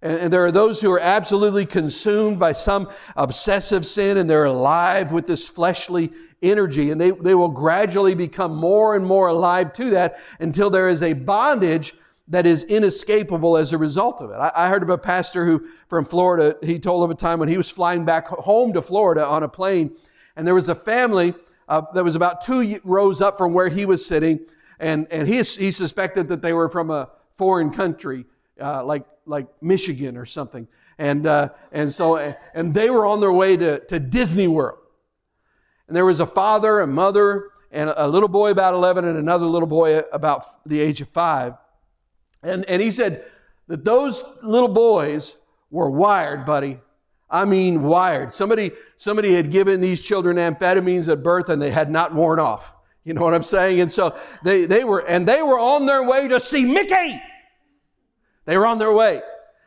[0.04, 5.12] And there are those who are absolutely consumed by some obsessive sin and they're alive
[5.12, 6.12] with this fleshly
[6.42, 10.88] energy and they, they will gradually become more and more alive to that until there
[10.88, 11.94] is a bondage
[12.28, 14.34] that is inescapable as a result of it.
[14.34, 17.48] I, I, heard of a pastor who, from Florida, he told of a time when
[17.48, 19.94] he was flying back home to Florida on a plane,
[20.36, 21.34] and there was a family
[21.68, 24.40] uh, that was about two rows up from where he was sitting,
[24.80, 28.24] and, and he, he suspected that they were from a foreign country,
[28.58, 30.68] uh, like, like Michigan or something.
[30.98, 32.16] And, uh, and so,
[32.54, 34.78] and they were on their way to, to Disney World.
[35.88, 39.46] And there was a father, a mother, and a little boy about 11 and another
[39.46, 41.54] little boy about the age of five.
[42.42, 43.24] And, and he said
[43.66, 45.36] that those little boys
[45.70, 46.80] were wired, buddy.
[47.28, 48.32] I mean, wired.
[48.32, 52.72] Somebody, somebody had given these children amphetamines at birth and they had not worn off.
[53.02, 53.80] You know what I'm saying?
[53.80, 57.20] And so they, they were, and they were on their way to see Mickey.
[58.44, 59.22] They were on their way.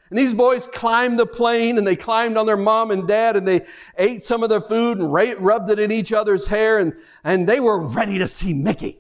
[0.10, 3.48] And these boys climbed the plane and they climbed on their mom and dad and
[3.48, 3.66] they
[3.98, 7.60] ate some of their food and rubbed it in each other's hair and, and they
[7.60, 9.00] were ready to see Mickey.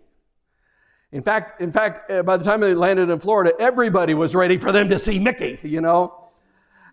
[1.13, 4.58] In fact, in fact, uh, by the time they landed in Florida, everybody was ready
[4.58, 6.26] for them to see Mickey, you know.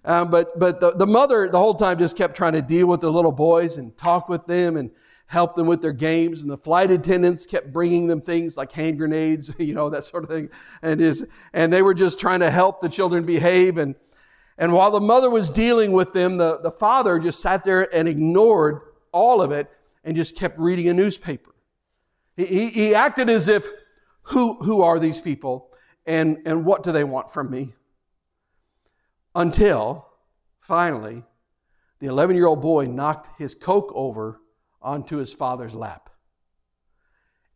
[0.04, 3.00] Um, but but the, the mother the whole time just kept trying to deal with
[3.00, 4.90] the little boys and talk with them and
[5.26, 6.42] help them with their games.
[6.42, 10.24] And the flight attendants kept bringing them things like hand grenades, you know, that sort
[10.24, 10.50] of thing.
[10.82, 13.78] And is and they were just trying to help the children behave.
[13.78, 13.94] And
[14.56, 18.08] and while the mother was dealing with them, the, the father just sat there and
[18.08, 18.80] ignored
[19.12, 19.68] all of it
[20.04, 21.54] and just kept reading a newspaper.
[22.36, 23.66] He, he, he acted as if
[24.22, 25.70] who, who are these people
[26.06, 27.72] and, and what do they want from me?
[29.34, 30.06] Until
[30.60, 31.24] finally,
[31.98, 34.40] the 11 year old boy knocked his Coke over
[34.84, 36.10] onto his father's lap.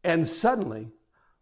[0.02, 0.90] And suddenly,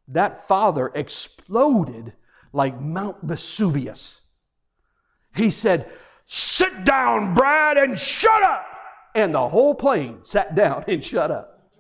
[0.09, 2.13] that father exploded
[2.53, 4.23] like Mount Vesuvius.
[5.35, 5.91] He said,
[6.25, 8.67] Sit down, Brad, and shut up.
[9.15, 11.71] And the whole plane sat down and shut up.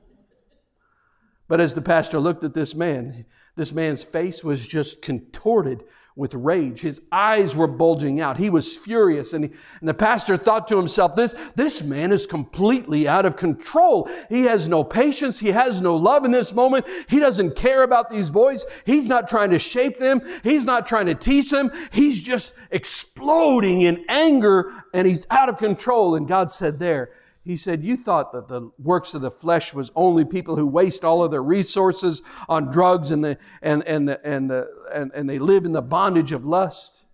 [1.48, 5.84] But as the pastor looked at this man, this man's face was just contorted
[6.16, 6.80] with rage.
[6.80, 8.38] His eyes were bulging out.
[8.38, 9.34] He was furious.
[9.34, 9.50] And, he,
[9.80, 14.08] and, the pastor thought to himself, this, this man is completely out of control.
[14.30, 15.38] He has no patience.
[15.38, 16.86] He has no love in this moment.
[17.08, 18.64] He doesn't care about these boys.
[18.86, 20.22] He's not trying to shape them.
[20.42, 21.70] He's not trying to teach them.
[21.92, 26.14] He's just exploding in anger and he's out of control.
[26.14, 27.10] And God said there,
[27.46, 31.04] he said, You thought that the works of the flesh was only people who waste
[31.04, 35.28] all of their resources on drugs and, the, and, and, the, and, the, and, and
[35.28, 37.06] they live in the bondage of lust.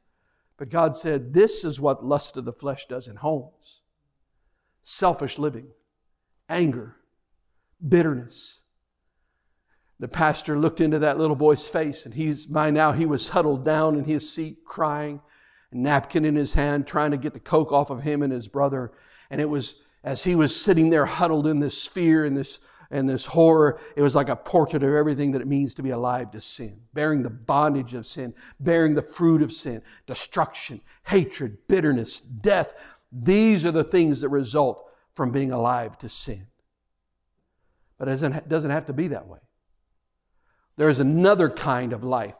[0.56, 3.80] But God said, This is what lust of the flesh does in homes
[4.82, 5.68] selfish living,
[6.48, 6.96] anger,
[7.86, 8.60] bitterness.
[10.00, 13.64] The pastor looked into that little boy's face, and he's by now he was huddled
[13.64, 15.20] down in his seat, crying,
[15.70, 18.48] a napkin in his hand, trying to get the coke off of him and his
[18.48, 18.92] brother.
[19.30, 22.58] And it was as he was sitting there huddled in this fear and this
[22.92, 25.90] and this horror, it was like a portrait of everything that it means to be
[25.90, 31.56] alive to sin, bearing the bondage of sin, bearing the fruit of sin, destruction, hatred,
[31.68, 32.74] bitterness, death.
[33.10, 36.46] These are the things that result from being alive to sin.
[37.98, 39.38] But it doesn't, have to be that way.
[40.76, 42.38] There is another kind of life.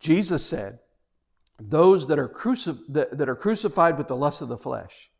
[0.00, 0.78] Jesus said,
[1.58, 2.32] those that are,
[2.88, 5.10] that, that are crucified with the lust of the flesh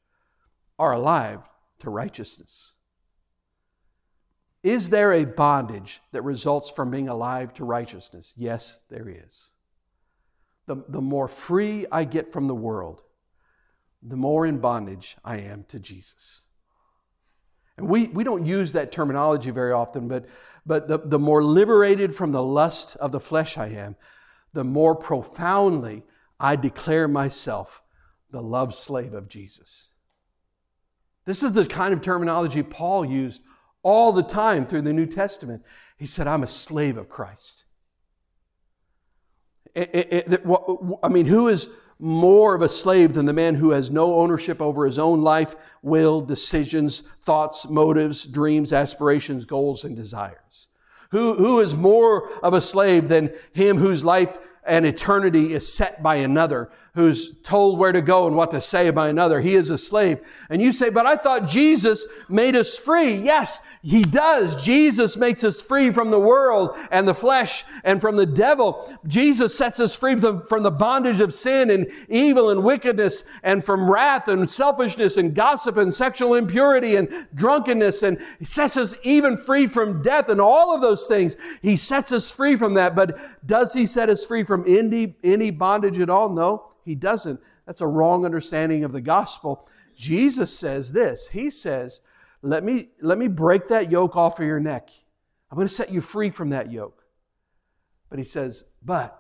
[0.79, 1.41] are alive
[1.81, 2.74] to righteousness.
[4.65, 8.33] Is there a bondage that results from being alive to righteousness?
[8.35, 9.53] Yes, there is.
[10.67, 13.03] The, the more free I get from the world,
[14.03, 16.45] the more in bondage I am to Jesus.
[17.77, 20.25] And we, we don't use that terminology very often, but,
[20.65, 23.97] but the, the more liberated from the lust of the flesh I am,
[24.55, 26.05] the more profoundly
[26.41, 27.83] I declare myself
[28.31, 29.93] the love slave of Jesus.
[31.27, 33.43] This is the kind of terminology Paul used
[33.85, 35.63] all the time through the New Testament.
[35.97, 37.65] He said, I'm a slave of Christ.
[39.77, 44.61] I mean, who is more of a slave than the man who has no ownership
[44.61, 50.69] over his own life, will, decisions, thoughts, motives, dreams, aspirations, goals, and desires?
[51.11, 56.03] Who, who is more of a slave than him whose life and eternity is set
[56.03, 59.41] by another, who's told where to go and what to say by another.
[59.41, 60.21] He is a slave.
[60.49, 63.15] And you say, but I thought Jesus made us free.
[63.15, 64.55] Yes, He does.
[64.63, 68.97] Jesus makes us free from the world and the flesh and from the devil.
[69.09, 73.65] Jesus sets us free from, from the bondage of sin and evil and wickedness and
[73.65, 78.05] from wrath and selfishness and gossip and sexual impurity and drunkenness.
[78.05, 81.37] And sets us even free from death and all of those things.
[81.61, 82.95] He sets us free from that.
[82.95, 86.29] But does He set us free from any, any bondage at all?
[86.29, 86.71] No.
[86.85, 87.41] He doesn't.
[87.67, 89.69] That's a wrong understanding of the gospel.
[89.97, 91.29] Jesus says this.
[91.29, 92.03] He says,
[92.43, 94.91] let me, let me break that yoke off of your neck.
[95.51, 97.05] I'm going to set you free from that yoke.
[98.11, 99.19] But he says, but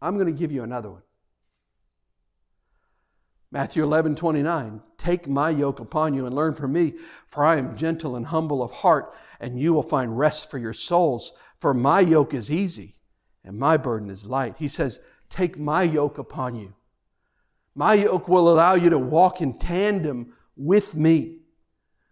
[0.00, 1.02] I'm going to give you another one.
[3.52, 4.80] Matthew 11, 29.
[4.96, 6.94] Take my yoke upon you and learn from me,
[7.26, 10.72] for I am gentle and humble of heart, and you will find rest for your
[10.72, 11.32] souls.
[11.60, 12.96] For my yoke is easy
[13.44, 14.54] and my burden is light.
[14.58, 15.00] He says,
[15.32, 16.74] Take my yoke upon you.
[17.74, 21.38] My yoke will allow you to walk in tandem with me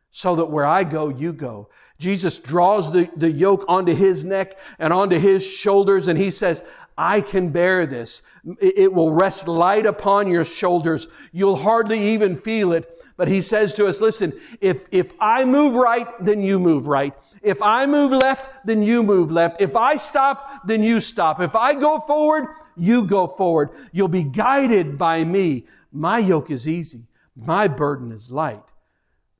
[0.08, 1.68] so that where I go, you go.
[1.98, 6.64] Jesus draws the, the yoke onto his neck and onto his shoulders and he says,
[6.96, 8.22] I can bear this.
[8.58, 11.06] It will rest light upon your shoulders.
[11.30, 12.90] You'll hardly even feel it.
[13.18, 17.12] But he says to us, listen, if, if I move right, then you move right.
[17.42, 19.60] If I move left, then you move left.
[19.60, 21.40] If I stop, then you stop.
[21.40, 22.48] If I go forward,
[22.80, 23.70] you go forward.
[23.92, 25.66] You'll be guided by me.
[25.92, 27.06] My yoke is easy.
[27.36, 28.62] My burden is light.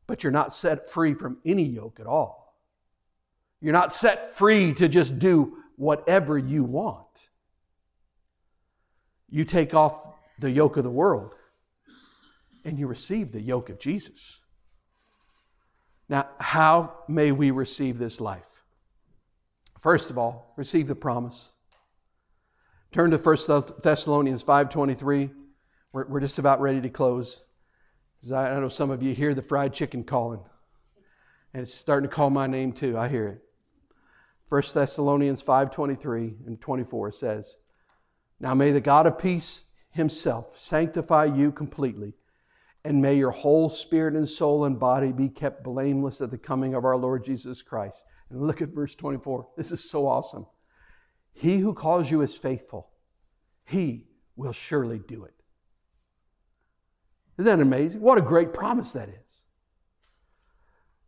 [0.06, 2.56] But you're not set free from any yoke at all.
[3.60, 7.28] You're not set free to just do whatever you want.
[9.28, 11.34] You take off the yoke of the world
[12.64, 14.40] and you receive the yoke of Jesus.
[16.08, 18.64] Now, how may we receive this life?
[19.78, 21.52] First of all, receive the promise.
[22.92, 23.36] Turn to 1
[23.84, 25.32] Thessalonians 5.23.
[25.92, 27.44] We're, we're just about ready to close.
[28.34, 30.40] I, I know some of you hear the fried chicken calling.
[31.54, 32.98] And it's starting to call my name too.
[32.98, 33.42] I hear it.
[34.48, 37.56] 1 Thessalonians 5.23 and 24 says,
[38.40, 42.14] Now may the God of peace himself sanctify you completely,
[42.84, 46.74] and may your whole spirit and soul and body be kept blameless at the coming
[46.74, 48.04] of our Lord Jesus Christ.
[48.30, 49.46] And look at verse 24.
[49.56, 50.46] This is so awesome.
[51.32, 52.90] He who calls you is faithful,
[53.64, 54.06] He
[54.36, 55.34] will surely do it.
[57.38, 58.00] Isn't that amazing?
[58.00, 59.19] What a great promise that is.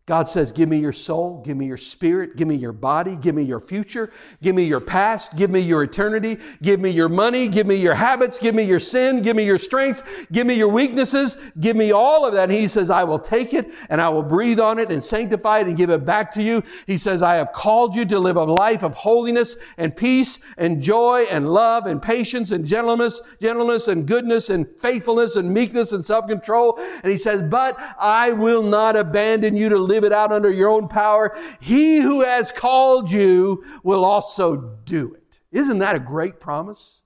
[0.06, 3.36] God says, Give me your soul, give me your spirit, give me your body, give
[3.36, 4.10] me your future,
[4.42, 7.94] give me your past, give me your eternity, give me your money, give me your
[7.94, 11.92] habits, give me your sin, give me your strengths, give me your weaknesses, give me
[11.92, 12.50] all of that.
[12.50, 15.60] And He says, I will take it and I will breathe on it and sanctify
[15.60, 16.64] it and give it back to you.
[16.88, 20.82] He says, I have called you to live a life of holiness and peace and
[20.82, 26.04] joy and love and patience and gentleness, gentleness and goodness and faithfulness and meekness and
[26.04, 26.80] self-control.
[27.04, 30.70] And He says, but I will not abandon you to live it out under your
[30.70, 31.36] own power.
[31.60, 35.40] He who has called you will also do it.
[35.50, 37.02] Isn't that a great promise?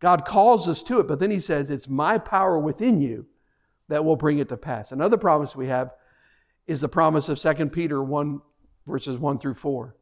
[0.00, 3.26] God calls us to it, but then he says, It's my power within you
[3.88, 4.92] that will bring it to pass.
[4.92, 5.92] Another promise we have
[6.68, 8.40] is the promise of 2 Peter 1,
[8.86, 9.96] verses 1 through 4.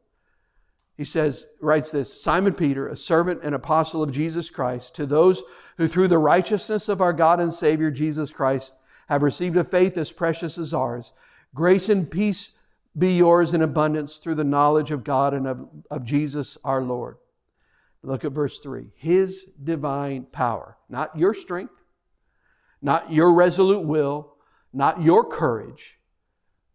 [0.97, 5.43] He says, writes this Simon Peter, a servant and apostle of Jesus Christ, to those
[5.77, 8.75] who through the righteousness of our God and Savior Jesus Christ
[9.07, 11.13] have received a faith as precious as ours.
[11.53, 12.53] Grace and peace
[12.97, 17.17] be yours in abundance through the knowledge of God and of, of Jesus our Lord.
[18.03, 18.91] Look at verse 3.
[18.95, 21.73] His divine power, not your strength,
[22.81, 24.35] not your resolute will,
[24.73, 25.99] not your courage,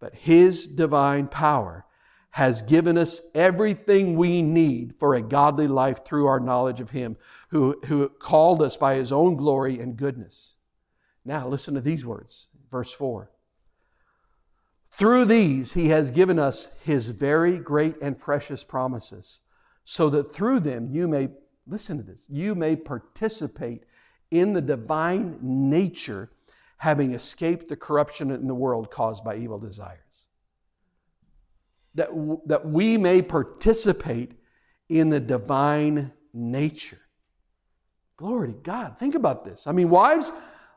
[0.00, 1.86] but His divine power
[2.30, 7.16] has given us everything we need for a godly life through our knowledge of Him
[7.50, 10.56] who, who called us by His own glory and goodness.
[11.24, 13.30] Now, listen to these words, verse 4.
[14.90, 19.40] Through these, he has given us his very great and precious promises,
[19.84, 21.28] so that through them you may,
[21.66, 23.84] listen to this, you may participate
[24.30, 26.30] in the divine nature,
[26.78, 30.26] having escaped the corruption in the world caused by evil desires.
[31.94, 32.10] That,
[32.46, 34.32] that we may participate
[34.88, 37.00] in the divine nature.
[38.16, 38.98] Glory to God.
[38.98, 39.66] Think about this.
[39.66, 40.32] I mean, wives,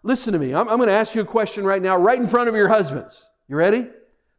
[0.05, 0.53] Listen to me.
[0.53, 2.67] I'm, I'm going to ask you a question right now, right in front of your
[2.67, 3.31] husbands.
[3.47, 3.79] You ready?
[3.79, 3.91] Let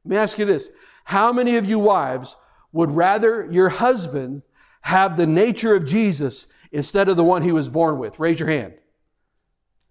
[0.05, 0.71] me ask you this.
[1.03, 2.37] How many of you wives
[2.71, 4.47] would rather your husband
[4.83, 8.21] have the nature of Jesus instead of the one he was born with?
[8.21, 8.75] Raise your hand.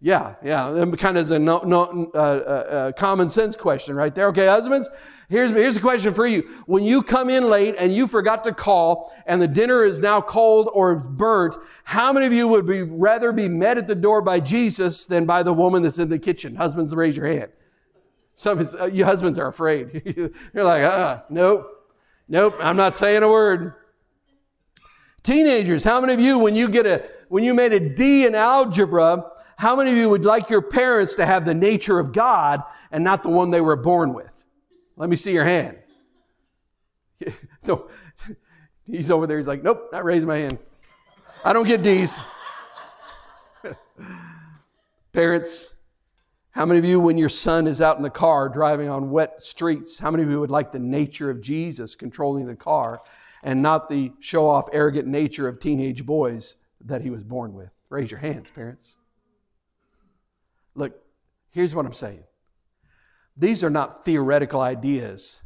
[0.06, 0.86] Yeah, yeah.
[1.00, 4.28] Kind of as a no, no, uh, uh, uh, common sense question right there.
[4.28, 4.88] Okay, husbands,
[5.30, 6.42] here's, here's a question for you.
[6.68, 10.22] When you come in late and you forgot to call and the dinner is now
[10.22, 14.22] cold or burnt, how many of you would be, rather be met at the door
[14.22, 16.54] by Jesus than by the woman that's in the kitchen?
[16.54, 17.52] Husbands, raise your hand.
[18.36, 20.04] Some of uh, you husbands are afraid.
[20.54, 21.66] You're like, uh, nope,
[22.28, 23.74] nope, I'm not saying a word.
[25.24, 28.36] Teenagers, how many of you, when you get a, when you made a D in
[28.36, 32.62] algebra, how many of you would like your parents to have the nature of God
[32.92, 34.44] and not the one they were born with?
[34.98, 35.78] Let me see your hand.
[37.68, 37.90] no,
[38.86, 39.38] he's over there.
[39.38, 40.60] He's like, nope, not raising my hand.
[41.44, 42.18] I don't get D's.
[45.14, 45.76] Parents,
[46.52, 49.42] how many of you, when your son is out in the car driving on wet
[49.44, 53.02] streets, how many of you would like the nature of Jesus controlling the car
[53.44, 57.70] and not the show off, arrogant nature of teenage boys that he was born with?
[57.90, 58.98] Raise your hands, parents.
[60.76, 60.94] Look,
[61.52, 62.24] here's what I'm saying.
[63.38, 65.42] These are not theoretical ideas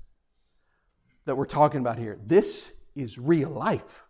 [1.26, 2.20] that we're talking about here.
[2.26, 4.04] This is real life.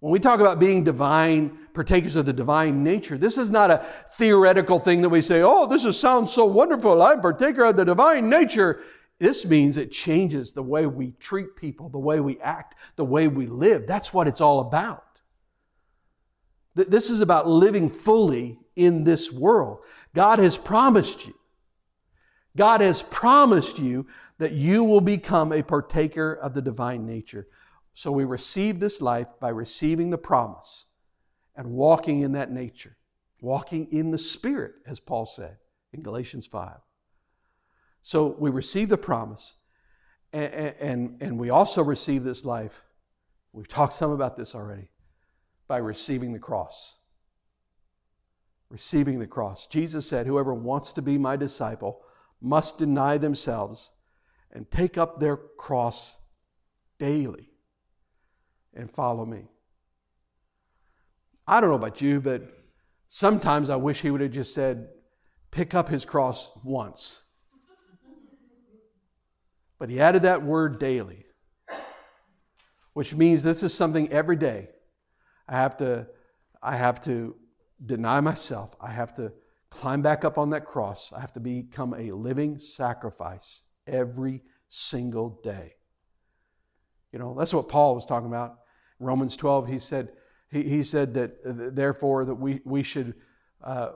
[0.00, 3.78] When we talk about being divine, partakers of the divine nature, this is not a
[3.78, 7.02] theoretical thing that we say, oh, this is, sounds so wonderful.
[7.02, 8.80] I'm partaker of the divine nature.
[9.18, 13.28] This means it changes the way we treat people, the way we act, the way
[13.28, 13.86] we live.
[13.86, 15.02] That's what it's all about.
[16.74, 19.80] This is about living fully in this world.
[20.14, 21.34] God has promised you.
[22.56, 24.06] God has promised you
[24.38, 27.46] that you will become a partaker of the divine nature.
[27.92, 30.86] So we receive this life by receiving the promise
[31.54, 32.96] and walking in that nature,
[33.40, 35.56] walking in the Spirit, as Paul said
[35.92, 36.76] in Galatians 5.
[38.02, 39.56] So we receive the promise,
[40.32, 42.82] and, and, and we also receive this life.
[43.52, 44.90] We've talked some about this already
[45.66, 46.95] by receiving the cross.
[48.68, 49.66] Receiving the cross.
[49.66, 52.00] Jesus said, Whoever wants to be my disciple
[52.40, 53.92] must deny themselves
[54.52, 56.18] and take up their cross
[56.98, 57.50] daily
[58.74, 59.44] and follow me.
[61.46, 62.42] I don't know about you, but
[63.08, 64.88] sometimes I wish he would have just said,
[65.50, 67.22] pick up his cross once.
[69.78, 71.26] But he added that word daily,
[72.94, 74.68] which means this is something every day
[75.48, 76.06] I have to,
[76.62, 77.36] I have to
[77.84, 78.74] deny myself.
[78.80, 79.32] I have to
[79.70, 81.12] climb back up on that cross.
[81.12, 85.74] I have to become a living sacrifice every single day.
[87.12, 88.58] You know, that's what Paul was talking about.
[88.98, 90.12] Romans 12, he said,
[90.50, 93.14] He, he said that, therefore, that we, we should
[93.62, 93.92] uh,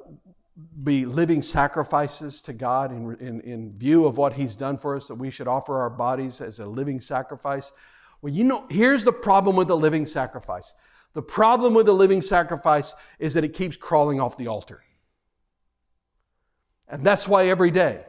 [0.82, 5.08] be living sacrifices to God in, in, in view of what He's done for us,
[5.08, 7.72] that we should offer our bodies as a living sacrifice.
[8.22, 10.74] Well, you know, here's the problem with the living sacrifice.
[11.12, 14.82] The problem with the living sacrifice is that it keeps crawling off the altar.
[16.88, 18.04] And that's why every day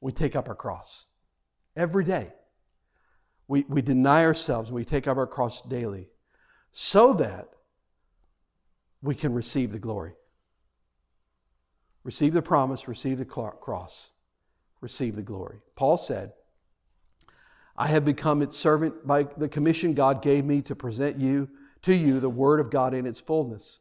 [0.00, 1.06] we take up our cross.
[1.76, 2.28] Every day.
[3.48, 6.08] We, we deny ourselves we take up our cross daily
[6.72, 7.48] so that
[9.02, 10.14] we can receive the glory.
[12.02, 14.10] Receive the promise, receive the cross,
[14.80, 15.58] receive the glory.
[15.74, 16.32] Paul said,
[17.76, 21.48] I have become its servant by the commission God gave me to present you
[21.86, 23.78] to you the word of God in its fullness.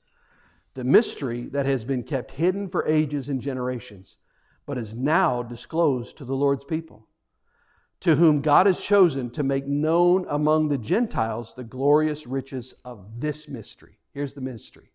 [0.75, 4.17] The mystery that has been kept hidden for ages and generations,
[4.67, 7.07] but is now disclosed to the Lord's people,
[8.01, 13.19] to whom God has chosen to make known among the Gentiles the glorious riches of
[13.19, 13.97] this mystery.
[14.13, 14.91] Here's the mystery,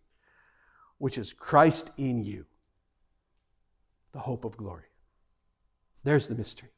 [0.97, 2.45] which is Christ in you,
[4.13, 4.85] the hope of glory.
[6.05, 6.69] There's the mystery.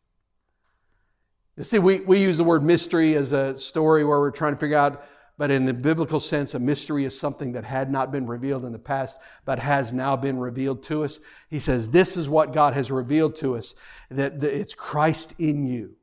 [1.57, 4.59] You see, we, we use the word mystery as a story where we're trying to
[4.59, 5.05] figure out,
[5.37, 8.71] but in the biblical sense, a mystery is something that had not been revealed in
[8.71, 11.19] the past, but has now been revealed to us.
[11.49, 13.73] He says, This is what God has revealed to us,
[14.11, 15.95] that it's Christ in you,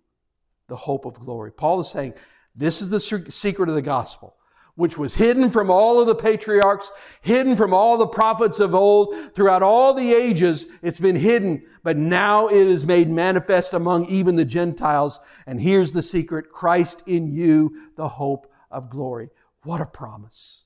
[0.68, 1.52] the hope of glory.
[1.52, 2.14] Paul is saying,
[2.56, 4.36] This is the secret of the gospel
[4.80, 9.14] which was hidden from all of the patriarchs, hidden from all the prophets of old,
[9.34, 14.36] throughout all the ages, it's been hidden, but now it is made manifest among even
[14.36, 15.20] the Gentiles.
[15.46, 19.30] And here's the secret, Christ in you, the hope of glory.
[19.62, 20.64] What a promise.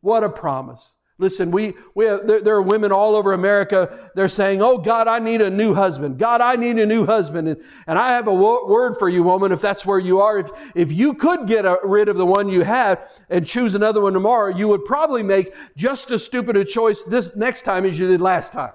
[0.00, 0.96] What a promise.
[1.18, 4.10] Listen, we, we have, there, there, are women all over America.
[4.16, 6.18] They're saying, Oh God, I need a new husband.
[6.18, 7.48] God, I need a new husband.
[7.48, 10.38] And, and I have a wo- word for you, woman, if that's where you are.
[10.38, 12.98] If, if you could get a, rid of the one you had
[13.30, 17.36] and choose another one tomorrow, you would probably make just as stupid a choice this
[17.36, 18.72] next time as you did last time.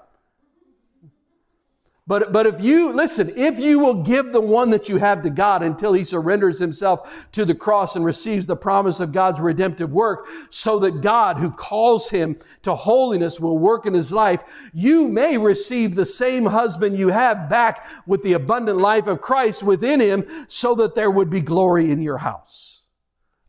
[2.08, 5.30] But, but if you, listen, if you will give the one that you have to
[5.30, 9.92] God until he surrenders himself to the cross and receives the promise of God's redemptive
[9.92, 15.10] work so that God who calls him to holiness will work in his life, you
[15.10, 20.00] may receive the same husband you have back with the abundant life of Christ within
[20.00, 22.86] him so that there would be glory in your house.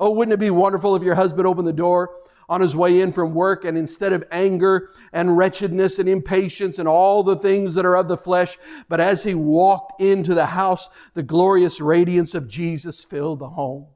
[0.01, 2.11] Oh, wouldn't it be wonderful if your husband opened the door
[2.49, 6.89] on his way in from work and instead of anger and wretchedness and impatience and
[6.89, 8.57] all the things that are of the flesh,
[8.89, 13.87] but as he walked into the house, the glorious radiance of Jesus filled the home.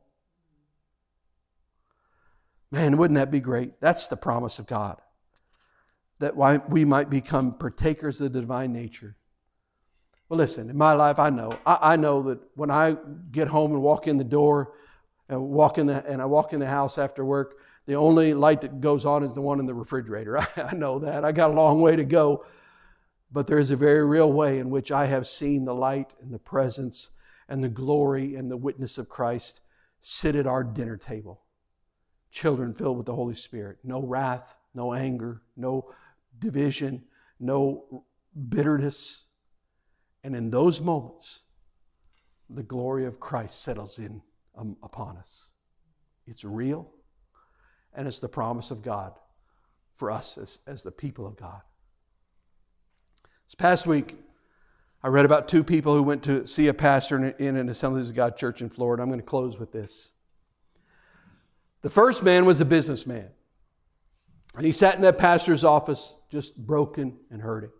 [2.71, 3.81] Man, wouldn't that be great?
[3.81, 4.99] That's the promise of God.
[6.19, 6.37] That
[6.69, 9.17] we might become partakers of the divine nature.
[10.29, 11.59] Well, listen, in my life, I know.
[11.67, 12.97] I, I know that when I
[13.31, 14.73] get home and walk in the door,
[15.29, 18.61] and walk in the, and I walk in the house after work, the only light
[18.61, 20.39] that goes on is the one in the refrigerator.
[20.57, 21.25] I know that.
[21.25, 22.45] I got a long way to go.
[23.33, 26.33] But there is a very real way in which I have seen the light and
[26.33, 27.11] the presence
[27.49, 29.63] and the glory and the witness of Christ
[30.01, 31.43] sit at our dinner table.
[32.31, 33.79] Children filled with the Holy Spirit.
[33.83, 35.93] No wrath, no anger, no
[36.39, 37.05] division,
[37.41, 38.05] no
[38.49, 39.25] bitterness.
[40.25, 41.41] And in those moments,
[42.49, 44.23] the glory of Christ settles in
[44.57, 45.53] um, upon us.
[46.27, 46.93] It's real
[47.95, 49.13] and it's the promise of God
[49.95, 51.61] for us as, as the people of God.
[53.47, 54.17] This past week,
[55.03, 58.11] I read about two people who went to see a pastor in, in an Assemblies
[58.11, 59.03] of God church in Florida.
[59.03, 60.13] I'm going to close with this.
[61.83, 63.29] The first man was a businessman.
[64.55, 67.73] And he sat in that pastor's office just broken and hurting.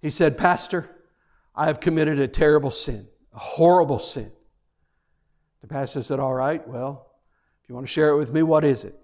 [0.00, 0.90] He said, Pastor,
[1.54, 4.32] I have committed a terrible sin, a horrible sin.
[5.60, 7.11] The pastor said, All right, well,
[7.72, 8.94] you want to share it with me, what is it?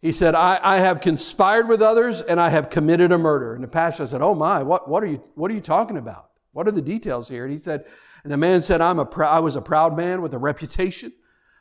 [0.00, 3.54] He said, I, I have conspired with others and I have committed a murder.
[3.54, 6.30] And the pastor said, Oh my, what, what, are, you, what are you talking about?
[6.52, 7.42] What are the details here?
[7.42, 7.84] And he said,
[8.22, 11.12] and the man said, I'm a pr- I was a proud man with a reputation,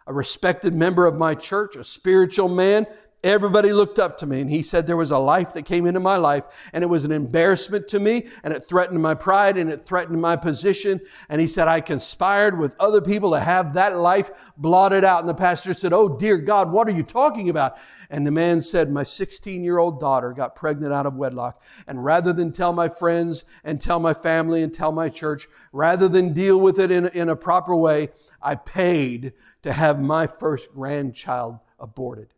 [0.05, 2.85] a respected member of my church, a spiritual man,
[3.23, 5.99] Everybody looked up to me and he said there was a life that came into
[5.99, 9.69] my life and it was an embarrassment to me and it threatened my pride and
[9.69, 10.99] it threatened my position.
[11.29, 15.19] And he said, I conspired with other people to have that life blotted out.
[15.19, 17.77] And the pastor said, Oh dear God, what are you talking about?
[18.09, 21.61] And the man said, my 16 year old daughter got pregnant out of wedlock.
[21.87, 26.07] And rather than tell my friends and tell my family and tell my church, rather
[26.07, 28.09] than deal with it in, in a proper way,
[28.41, 32.33] I paid to have my first grandchild aborted.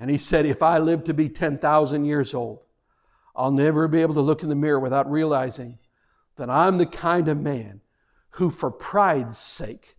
[0.00, 2.64] And he said, If I live to be 10,000 years old,
[3.36, 5.78] I'll never be able to look in the mirror without realizing
[6.36, 7.82] that I'm the kind of man
[8.30, 9.96] who, for pride's sake,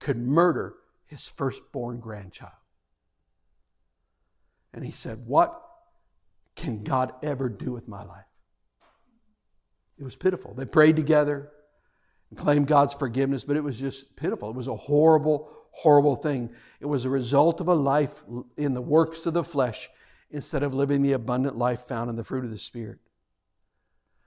[0.00, 0.74] could murder
[1.06, 2.52] his firstborn grandchild.
[4.74, 5.62] And he said, What
[6.56, 8.24] can God ever do with my life?
[9.96, 10.54] It was pitiful.
[10.54, 11.50] They prayed together
[12.30, 14.50] and claimed God's forgiveness, but it was just pitiful.
[14.50, 16.50] It was a horrible, horrible thing.
[16.80, 18.24] It was a result of a life
[18.56, 19.88] in the works of the flesh
[20.30, 22.98] instead of living the abundant life found in the fruit of the Spirit.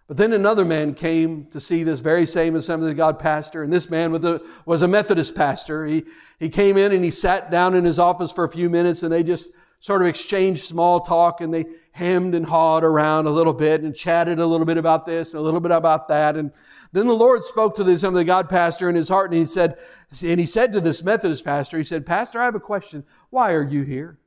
[0.08, 3.72] But then another man came to see this very same Assembly of God pastor, and
[3.72, 4.12] this man
[4.66, 5.86] was a Methodist pastor.
[5.86, 6.04] He,
[6.40, 9.14] he came in and he sat down in his office for a few minutes, and
[9.14, 13.54] they just sort of exchanged small talk, and they hemmed and hawed around a little
[13.54, 16.36] bit and chatted a little bit about this and a little bit about that.
[16.36, 16.52] And
[16.92, 19.46] then the Lord spoke to the Assembly of God pastor in his heart, and he
[19.46, 19.78] said,
[20.24, 23.04] and he said to this Methodist pastor, he said, Pastor, I have a question.
[23.30, 24.18] Why are you here?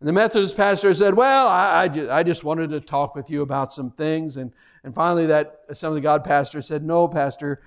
[0.00, 3.30] And the Methodist pastor said, Well, I, I, just, I just wanted to talk with
[3.30, 4.36] you about some things.
[4.36, 4.52] And,
[4.82, 7.62] and finally, that Assembly of God pastor said, No, Pastor,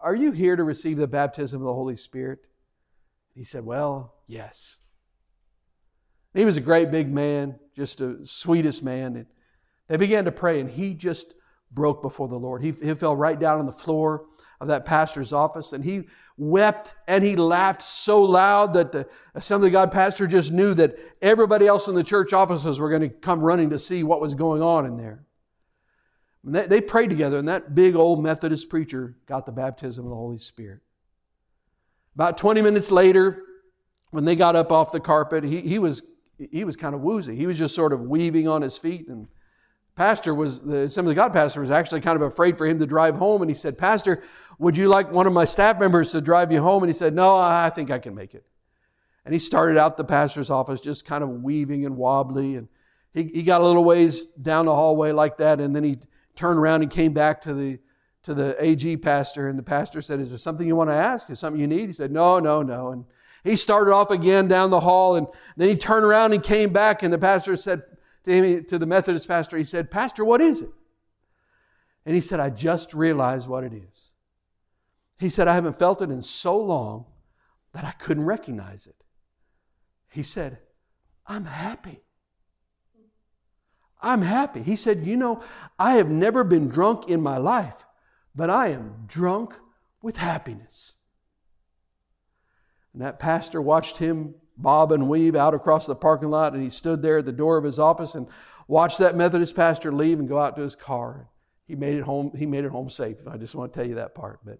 [0.00, 2.40] are you here to receive the baptism of the Holy Spirit?
[3.34, 4.80] He said, Well, yes.
[6.34, 9.16] He was a great big man, just a sweetest man.
[9.16, 9.26] And
[9.88, 11.34] they began to pray, and he just
[11.70, 12.62] broke before the Lord.
[12.62, 14.26] He, he fell right down on the floor
[14.60, 19.68] of that pastor's office, and he wept and he laughed so loud that the Assembly
[19.68, 23.08] of God pastor just knew that everybody else in the church offices were going to
[23.08, 25.24] come running to see what was going on in there.
[26.44, 30.16] They, they prayed together, and that big old Methodist preacher got the baptism of the
[30.16, 30.80] Holy Spirit.
[32.14, 33.42] About 20 minutes later,
[34.10, 36.02] when they got up off the carpet, he, he was
[36.38, 37.36] he was kind of woozy.
[37.36, 39.28] He was just sort of weaving on his feet and
[39.98, 42.86] pastor was the Assembly of God pastor was actually kind of afraid for him to
[42.86, 44.22] drive home, and he said, "Pastor,
[44.58, 47.14] would you like one of my staff members to drive you home?" And he said,
[47.14, 48.46] "No, I think I can make it."
[49.24, 52.68] And he started out the pastor's office just kind of weaving and wobbly, and
[53.12, 55.98] he, he got a little ways down the hallway like that, and then he
[56.36, 57.80] turned around and came back to the
[58.22, 61.28] to the AG pastor, and the pastor said, "Is there something you want to ask?
[61.28, 63.04] Is something you need?" He said, "No, no, no." And
[63.44, 65.26] he started off again down the hall, and
[65.56, 67.82] then he turned around and came back, and the pastor said,
[68.24, 70.70] to, him, to the Methodist pastor, he said, Pastor, what is it?
[72.04, 74.12] And he said, I just realized what it is.
[75.18, 77.06] He said, I haven't felt it in so long
[77.72, 78.94] that I couldn't recognize it.
[80.10, 80.58] He said,
[81.26, 82.00] I'm happy.
[84.00, 84.62] I'm happy.
[84.62, 85.42] He said, You know,
[85.78, 87.84] I have never been drunk in my life,
[88.34, 89.54] but I am drunk
[90.00, 90.97] with happiness.
[92.98, 96.68] And that pastor watched him bob and weave out across the parking lot, and he
[96.68, 98.26] stood there at the door of his office and
[98.66, 101.28] watched that Methodist pastor leave and go out to his car.
[101.64, 102.32] He made it home.
[102.34, 103.18] He made it home safe.
[103.28, 104.40] I just want to tell you that part.
[104.44, 104.58] But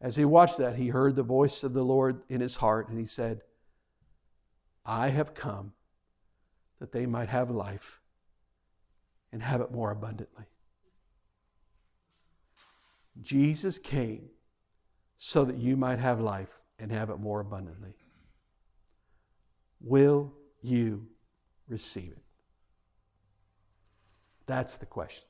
[0.00, 2.98] as he watched that, he heard the voice of the Lord in his heart, and
[2.98, 3.42] he said,
[4.84, 5.74] "I have come
[6.80, 8.00] that they might have life
[9.30, 10.46] and have it more abundantly."
[13.22, 14.30] Jesus came
[15.18, 17.94] so that you might have life and have it more abundantly.
[19.80, 21.06] Will you
[21.68, 22.22] receive it?
[24.46, 25.28] That's the question.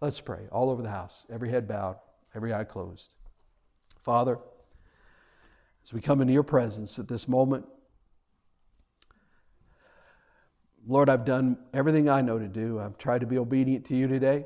[0.00, 0.48] Let's pray.
[0.50, 1.96] All over the house, every head bowed,
[2.34, 3.14] every eye closed.
[3.98, 4.38] Father,
[5.84, 7.66] as we come into your presence at this moment,
[10.86, 12.80] Lord, I've done everything I know to do.
[12.80, 14.44] I've tried to be obedient to you today.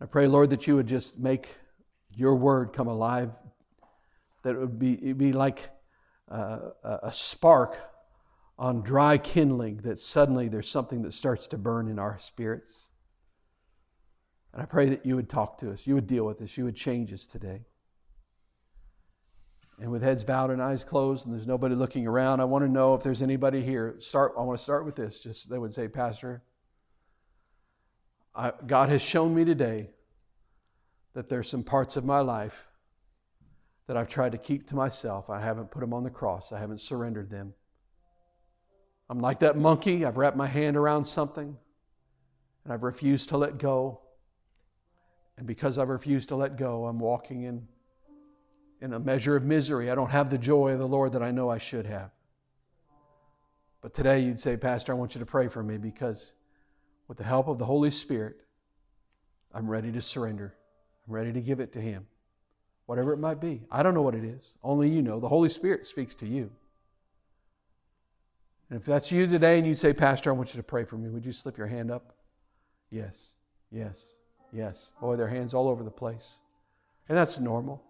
[0.00, 1.56] I pray, Lord, that you would just make
[2.14, 3.32] your word come alive,
[4.44, 5.70] that it would be, be like
[6.30, 6.58] uh,
[7.02, 7.76] a spark
[8.58, 12.90] on dry kindling that suddenly there's something that starts to burn in our spirits.
[14.52, 16.64] And I pray that you would talk to us, you would deal with us, you
[16.64, 17.62] would change us today.
[19.80, 22.70] And with heads bowed and eyes closed, and there's nobody looking around, I want to
[22.70, 23.96] know if there's anybody here.
[23.98, 24.34] Start.
[24.38, 25.18] I want to start with this.
[25.18, 26.44] Just they would say, Pastor,
[28.36, 29.90] I, God has shown me today
[31.14, 32.68] that there's some parts of my life
[33.86, 35.28] that I've tried to keep to myself.
[35.28, 37.54] I haven't put them on the cross, I haven't surrendered them.
[39.10, 40.04] I'm like that monkey.
[40.04, 41.56] I've wrapped my hand around something
[42.64, 44.00] and I've refused to let go.
[45.36, 47.68] And because I've refused to let go, I'm walking in,
[48.80, 49.90] in a measure of misery.
[49.90, 52.12] I don't have the joy of the Lord that I know I should have.
[53.82, 56.32] But today you'd say, Pastor, I want you to pray for me because
[57.06, 58.36] with the help of the Holy Spirit,
[59.52, 60.54] I'm ready to surrender.
[61.06, 62.06] I'm ready to give it to Him
[62.86, 63.62] whatever it might be.
[63.70, 64.56] I don't know what it is.
[64.62, 65.20] Only you know.
[65.20, 66.50] The Holy Spirit speaks to you.
[68.70, 70.96] And if that's you today and you say, Pastor, I want you to pray for
[70.96, 72.14] me, would you slip your hand up?
[72.90, 73.34] Yes,
[73.70, 74.16] yes,
[74.52, 74.92] yes.
[75.00, 76.40] Boy, their hands all over the place.
[77.08, 77.82] And that's normal.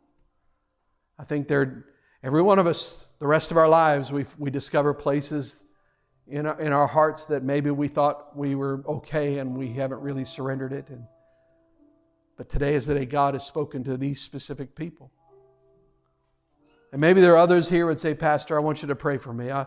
[1.18, 1.84] I think they're,
[2.22, 5.62] every one of us, the rest of our lives, we we discover places
[6.26, 10.00] in our, in our hearts that maybe we thought we were okay and we haven't
[10.00, 10.88] really surrendered it.
[10.88, 11.04] And
[12.36, 15.10] but today is the day God has spoken to these specific people.
[16.92, 19.32] And maybe there are others here would say, Pastor, I want you to pray for
[19.32, 19.50] me.
[19.50, 19.66] I,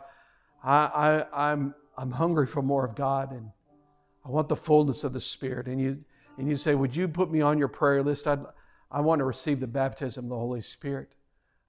[0.64, 3.50] I, I, I'm, I'm hungry for more of God and
[4.26, 5.68] I want the fullness of the Spirit.
[5.68, 5.98] And you,
[6.38, 8.28] and you say, Would you put me on your prayer list?
[8.28, 8.40] I'd,
[8.92, 11.10] I want to receive the baptism of the Holy Spirit.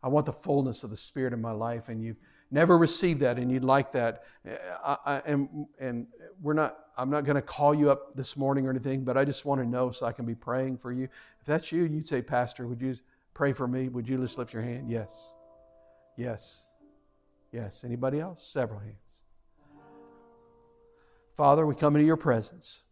[0.02, 1.88] I want the fullness of the Spirit in my life.
[1.88, 2.18] And you've
[2.50, 4.24] never received that and you'd like that.
[4.84, 6.06] I, I, and, and
[6.40, 9.24] we're not, I'm not going to call you up this morning or anything, but I
[9.24, 11.04] just want to know so I can be praying for you.
[11.04, 12.96] If that's you, you'd say, Pastor, would you
[13.34, 13.88] pray for me?
[13.88, 14.90] Would you just lift your hand?
[14.90, 15.32] Yes.
[16.16, 16.66] Yes.
[17.52, 17.84] Yes.
[17.84, 18.44] Anybody else?
[18.44, 19.22] Several hands.
[21.36, 22.82] Father, we come into your presence.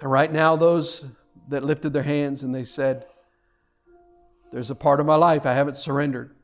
[0.00, 1.06] And right now, those
[1.50, 3.06] that lifted their hands and they said,
[4.50, 6.34] There's a part of my life I haven't surrendered.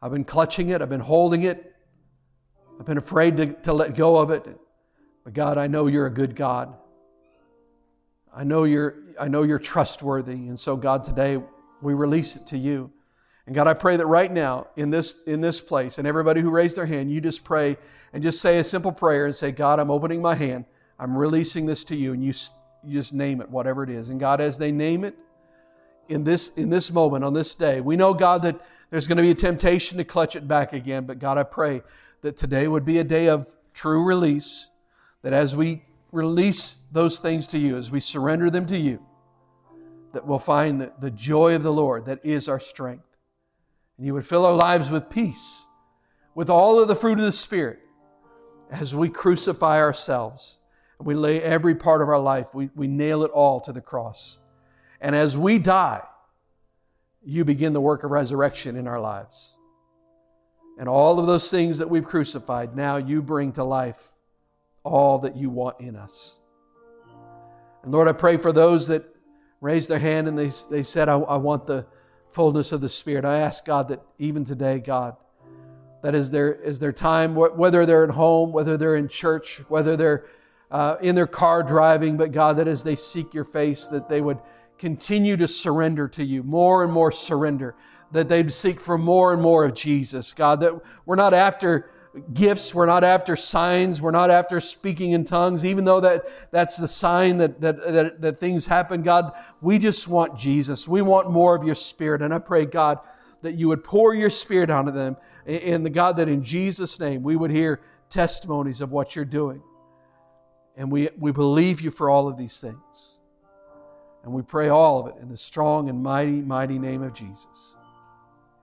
[0.00, 1.74] I've been clutching it, I've been holding it,
[2.80, 4.46] I've been afraid to, to let go of it.
[5.24, 6.74] But God, I know you're a good God.
[8.34, 10.32] I know you're, I know you're trustworthy.
[10.32, 11.42] And so, God, today
[11.80, 12.90] we release it to you.
[13.46, 16.50] And God, I pray that right now in this, in this place, and everybody who
[16.50, 17.76] raised their hand, you just pray
[18.12, 20.64] and just say a simple prayer and say, God, I'm opening my hand.
[20.98, 22.12] I'm releasing this to you.
[22.12, 22.32] And you,
[22.82, 24.10] you just name it, whatever it is.
[24.10, 25.14] And God, as they name it
[26.08, 28.60] in this, in this moment, on this day, we know, God, that
[28.90, 31.04] there's going to be a temptation to clutch it back again.
[31.04, 31.82] But God, I pray
[32.22, 34.70] that today would be a day of true release,
[35.24, 39.02] that as we release those things to you, as we surrender them to you,
[40.12, 43.16] that we'll find that the joy of the Lord that is our strength.
[43.96, 45.66] And you would fill our lives with peace,
[46.34, 47.80] with all of the fruit of the Spirit,
[48.70, 50.60] as we crucify ourselves
[50.98, 53.80] and we lay every part of our life, we, we nail it all to the
[53.80, 54.36] cross.
[55.00, 56.02] And as we die,
[57.24, 59.56] you begin the work of resurrection in our lives.
[60.78, 64.13] And all of those things that we've crucified, now you bring to life
[64.84, 66.36] all that you want in us.
[67.82, 69.04] And Lord, I pray for those that
[69.60, 71.86] raised their hand and they, they said, I, I want the
[72.30, 73.24] fullness of the Spirit.
[73.24, 75.16] I ask God that even today, God,
[76.02, 79.96] that is their, is their time, whether they're at home, whether they're in church, whether
[79.96, 80.26] they're
[80.70, 84.20] uh, in their car driving, but God, that as they seek your face, that they
[84.20, 84.38] would
[84.76, 87.74] continue to surrender to you, more and more surrender,
[88.12, 90.32] that they'd seek for more and more of Jesus.
[90.32, 90.74] God, that
[91.06, 91.90] we're not after
[92.32, 92.74] gifts.
[92.74, 94.00] We're not after signs.
[94.00, 98.20] We're not after speaking in tongues, even though that, that's the sign that, that, that,
[98.20, 99.02] that things happen.
[99.02, 100.86] God, we just want Jesus.
[100.86, 102.22] We want more of your spirit.
[102.22, 102.98] And I pray, God,
[103.42, 105.16] that you would pour your spirit onto them.
[105.46, 109.62] And the God, that in Jesus' name we would hear testimonies of what you're doing.
[110.76, 113.20] And we, we believe you for all of these things.
[114.24, 117.76] And we pray all of it in the strong and mighty, mighty name of Jesus.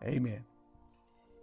[0.04, 0.44] Amen.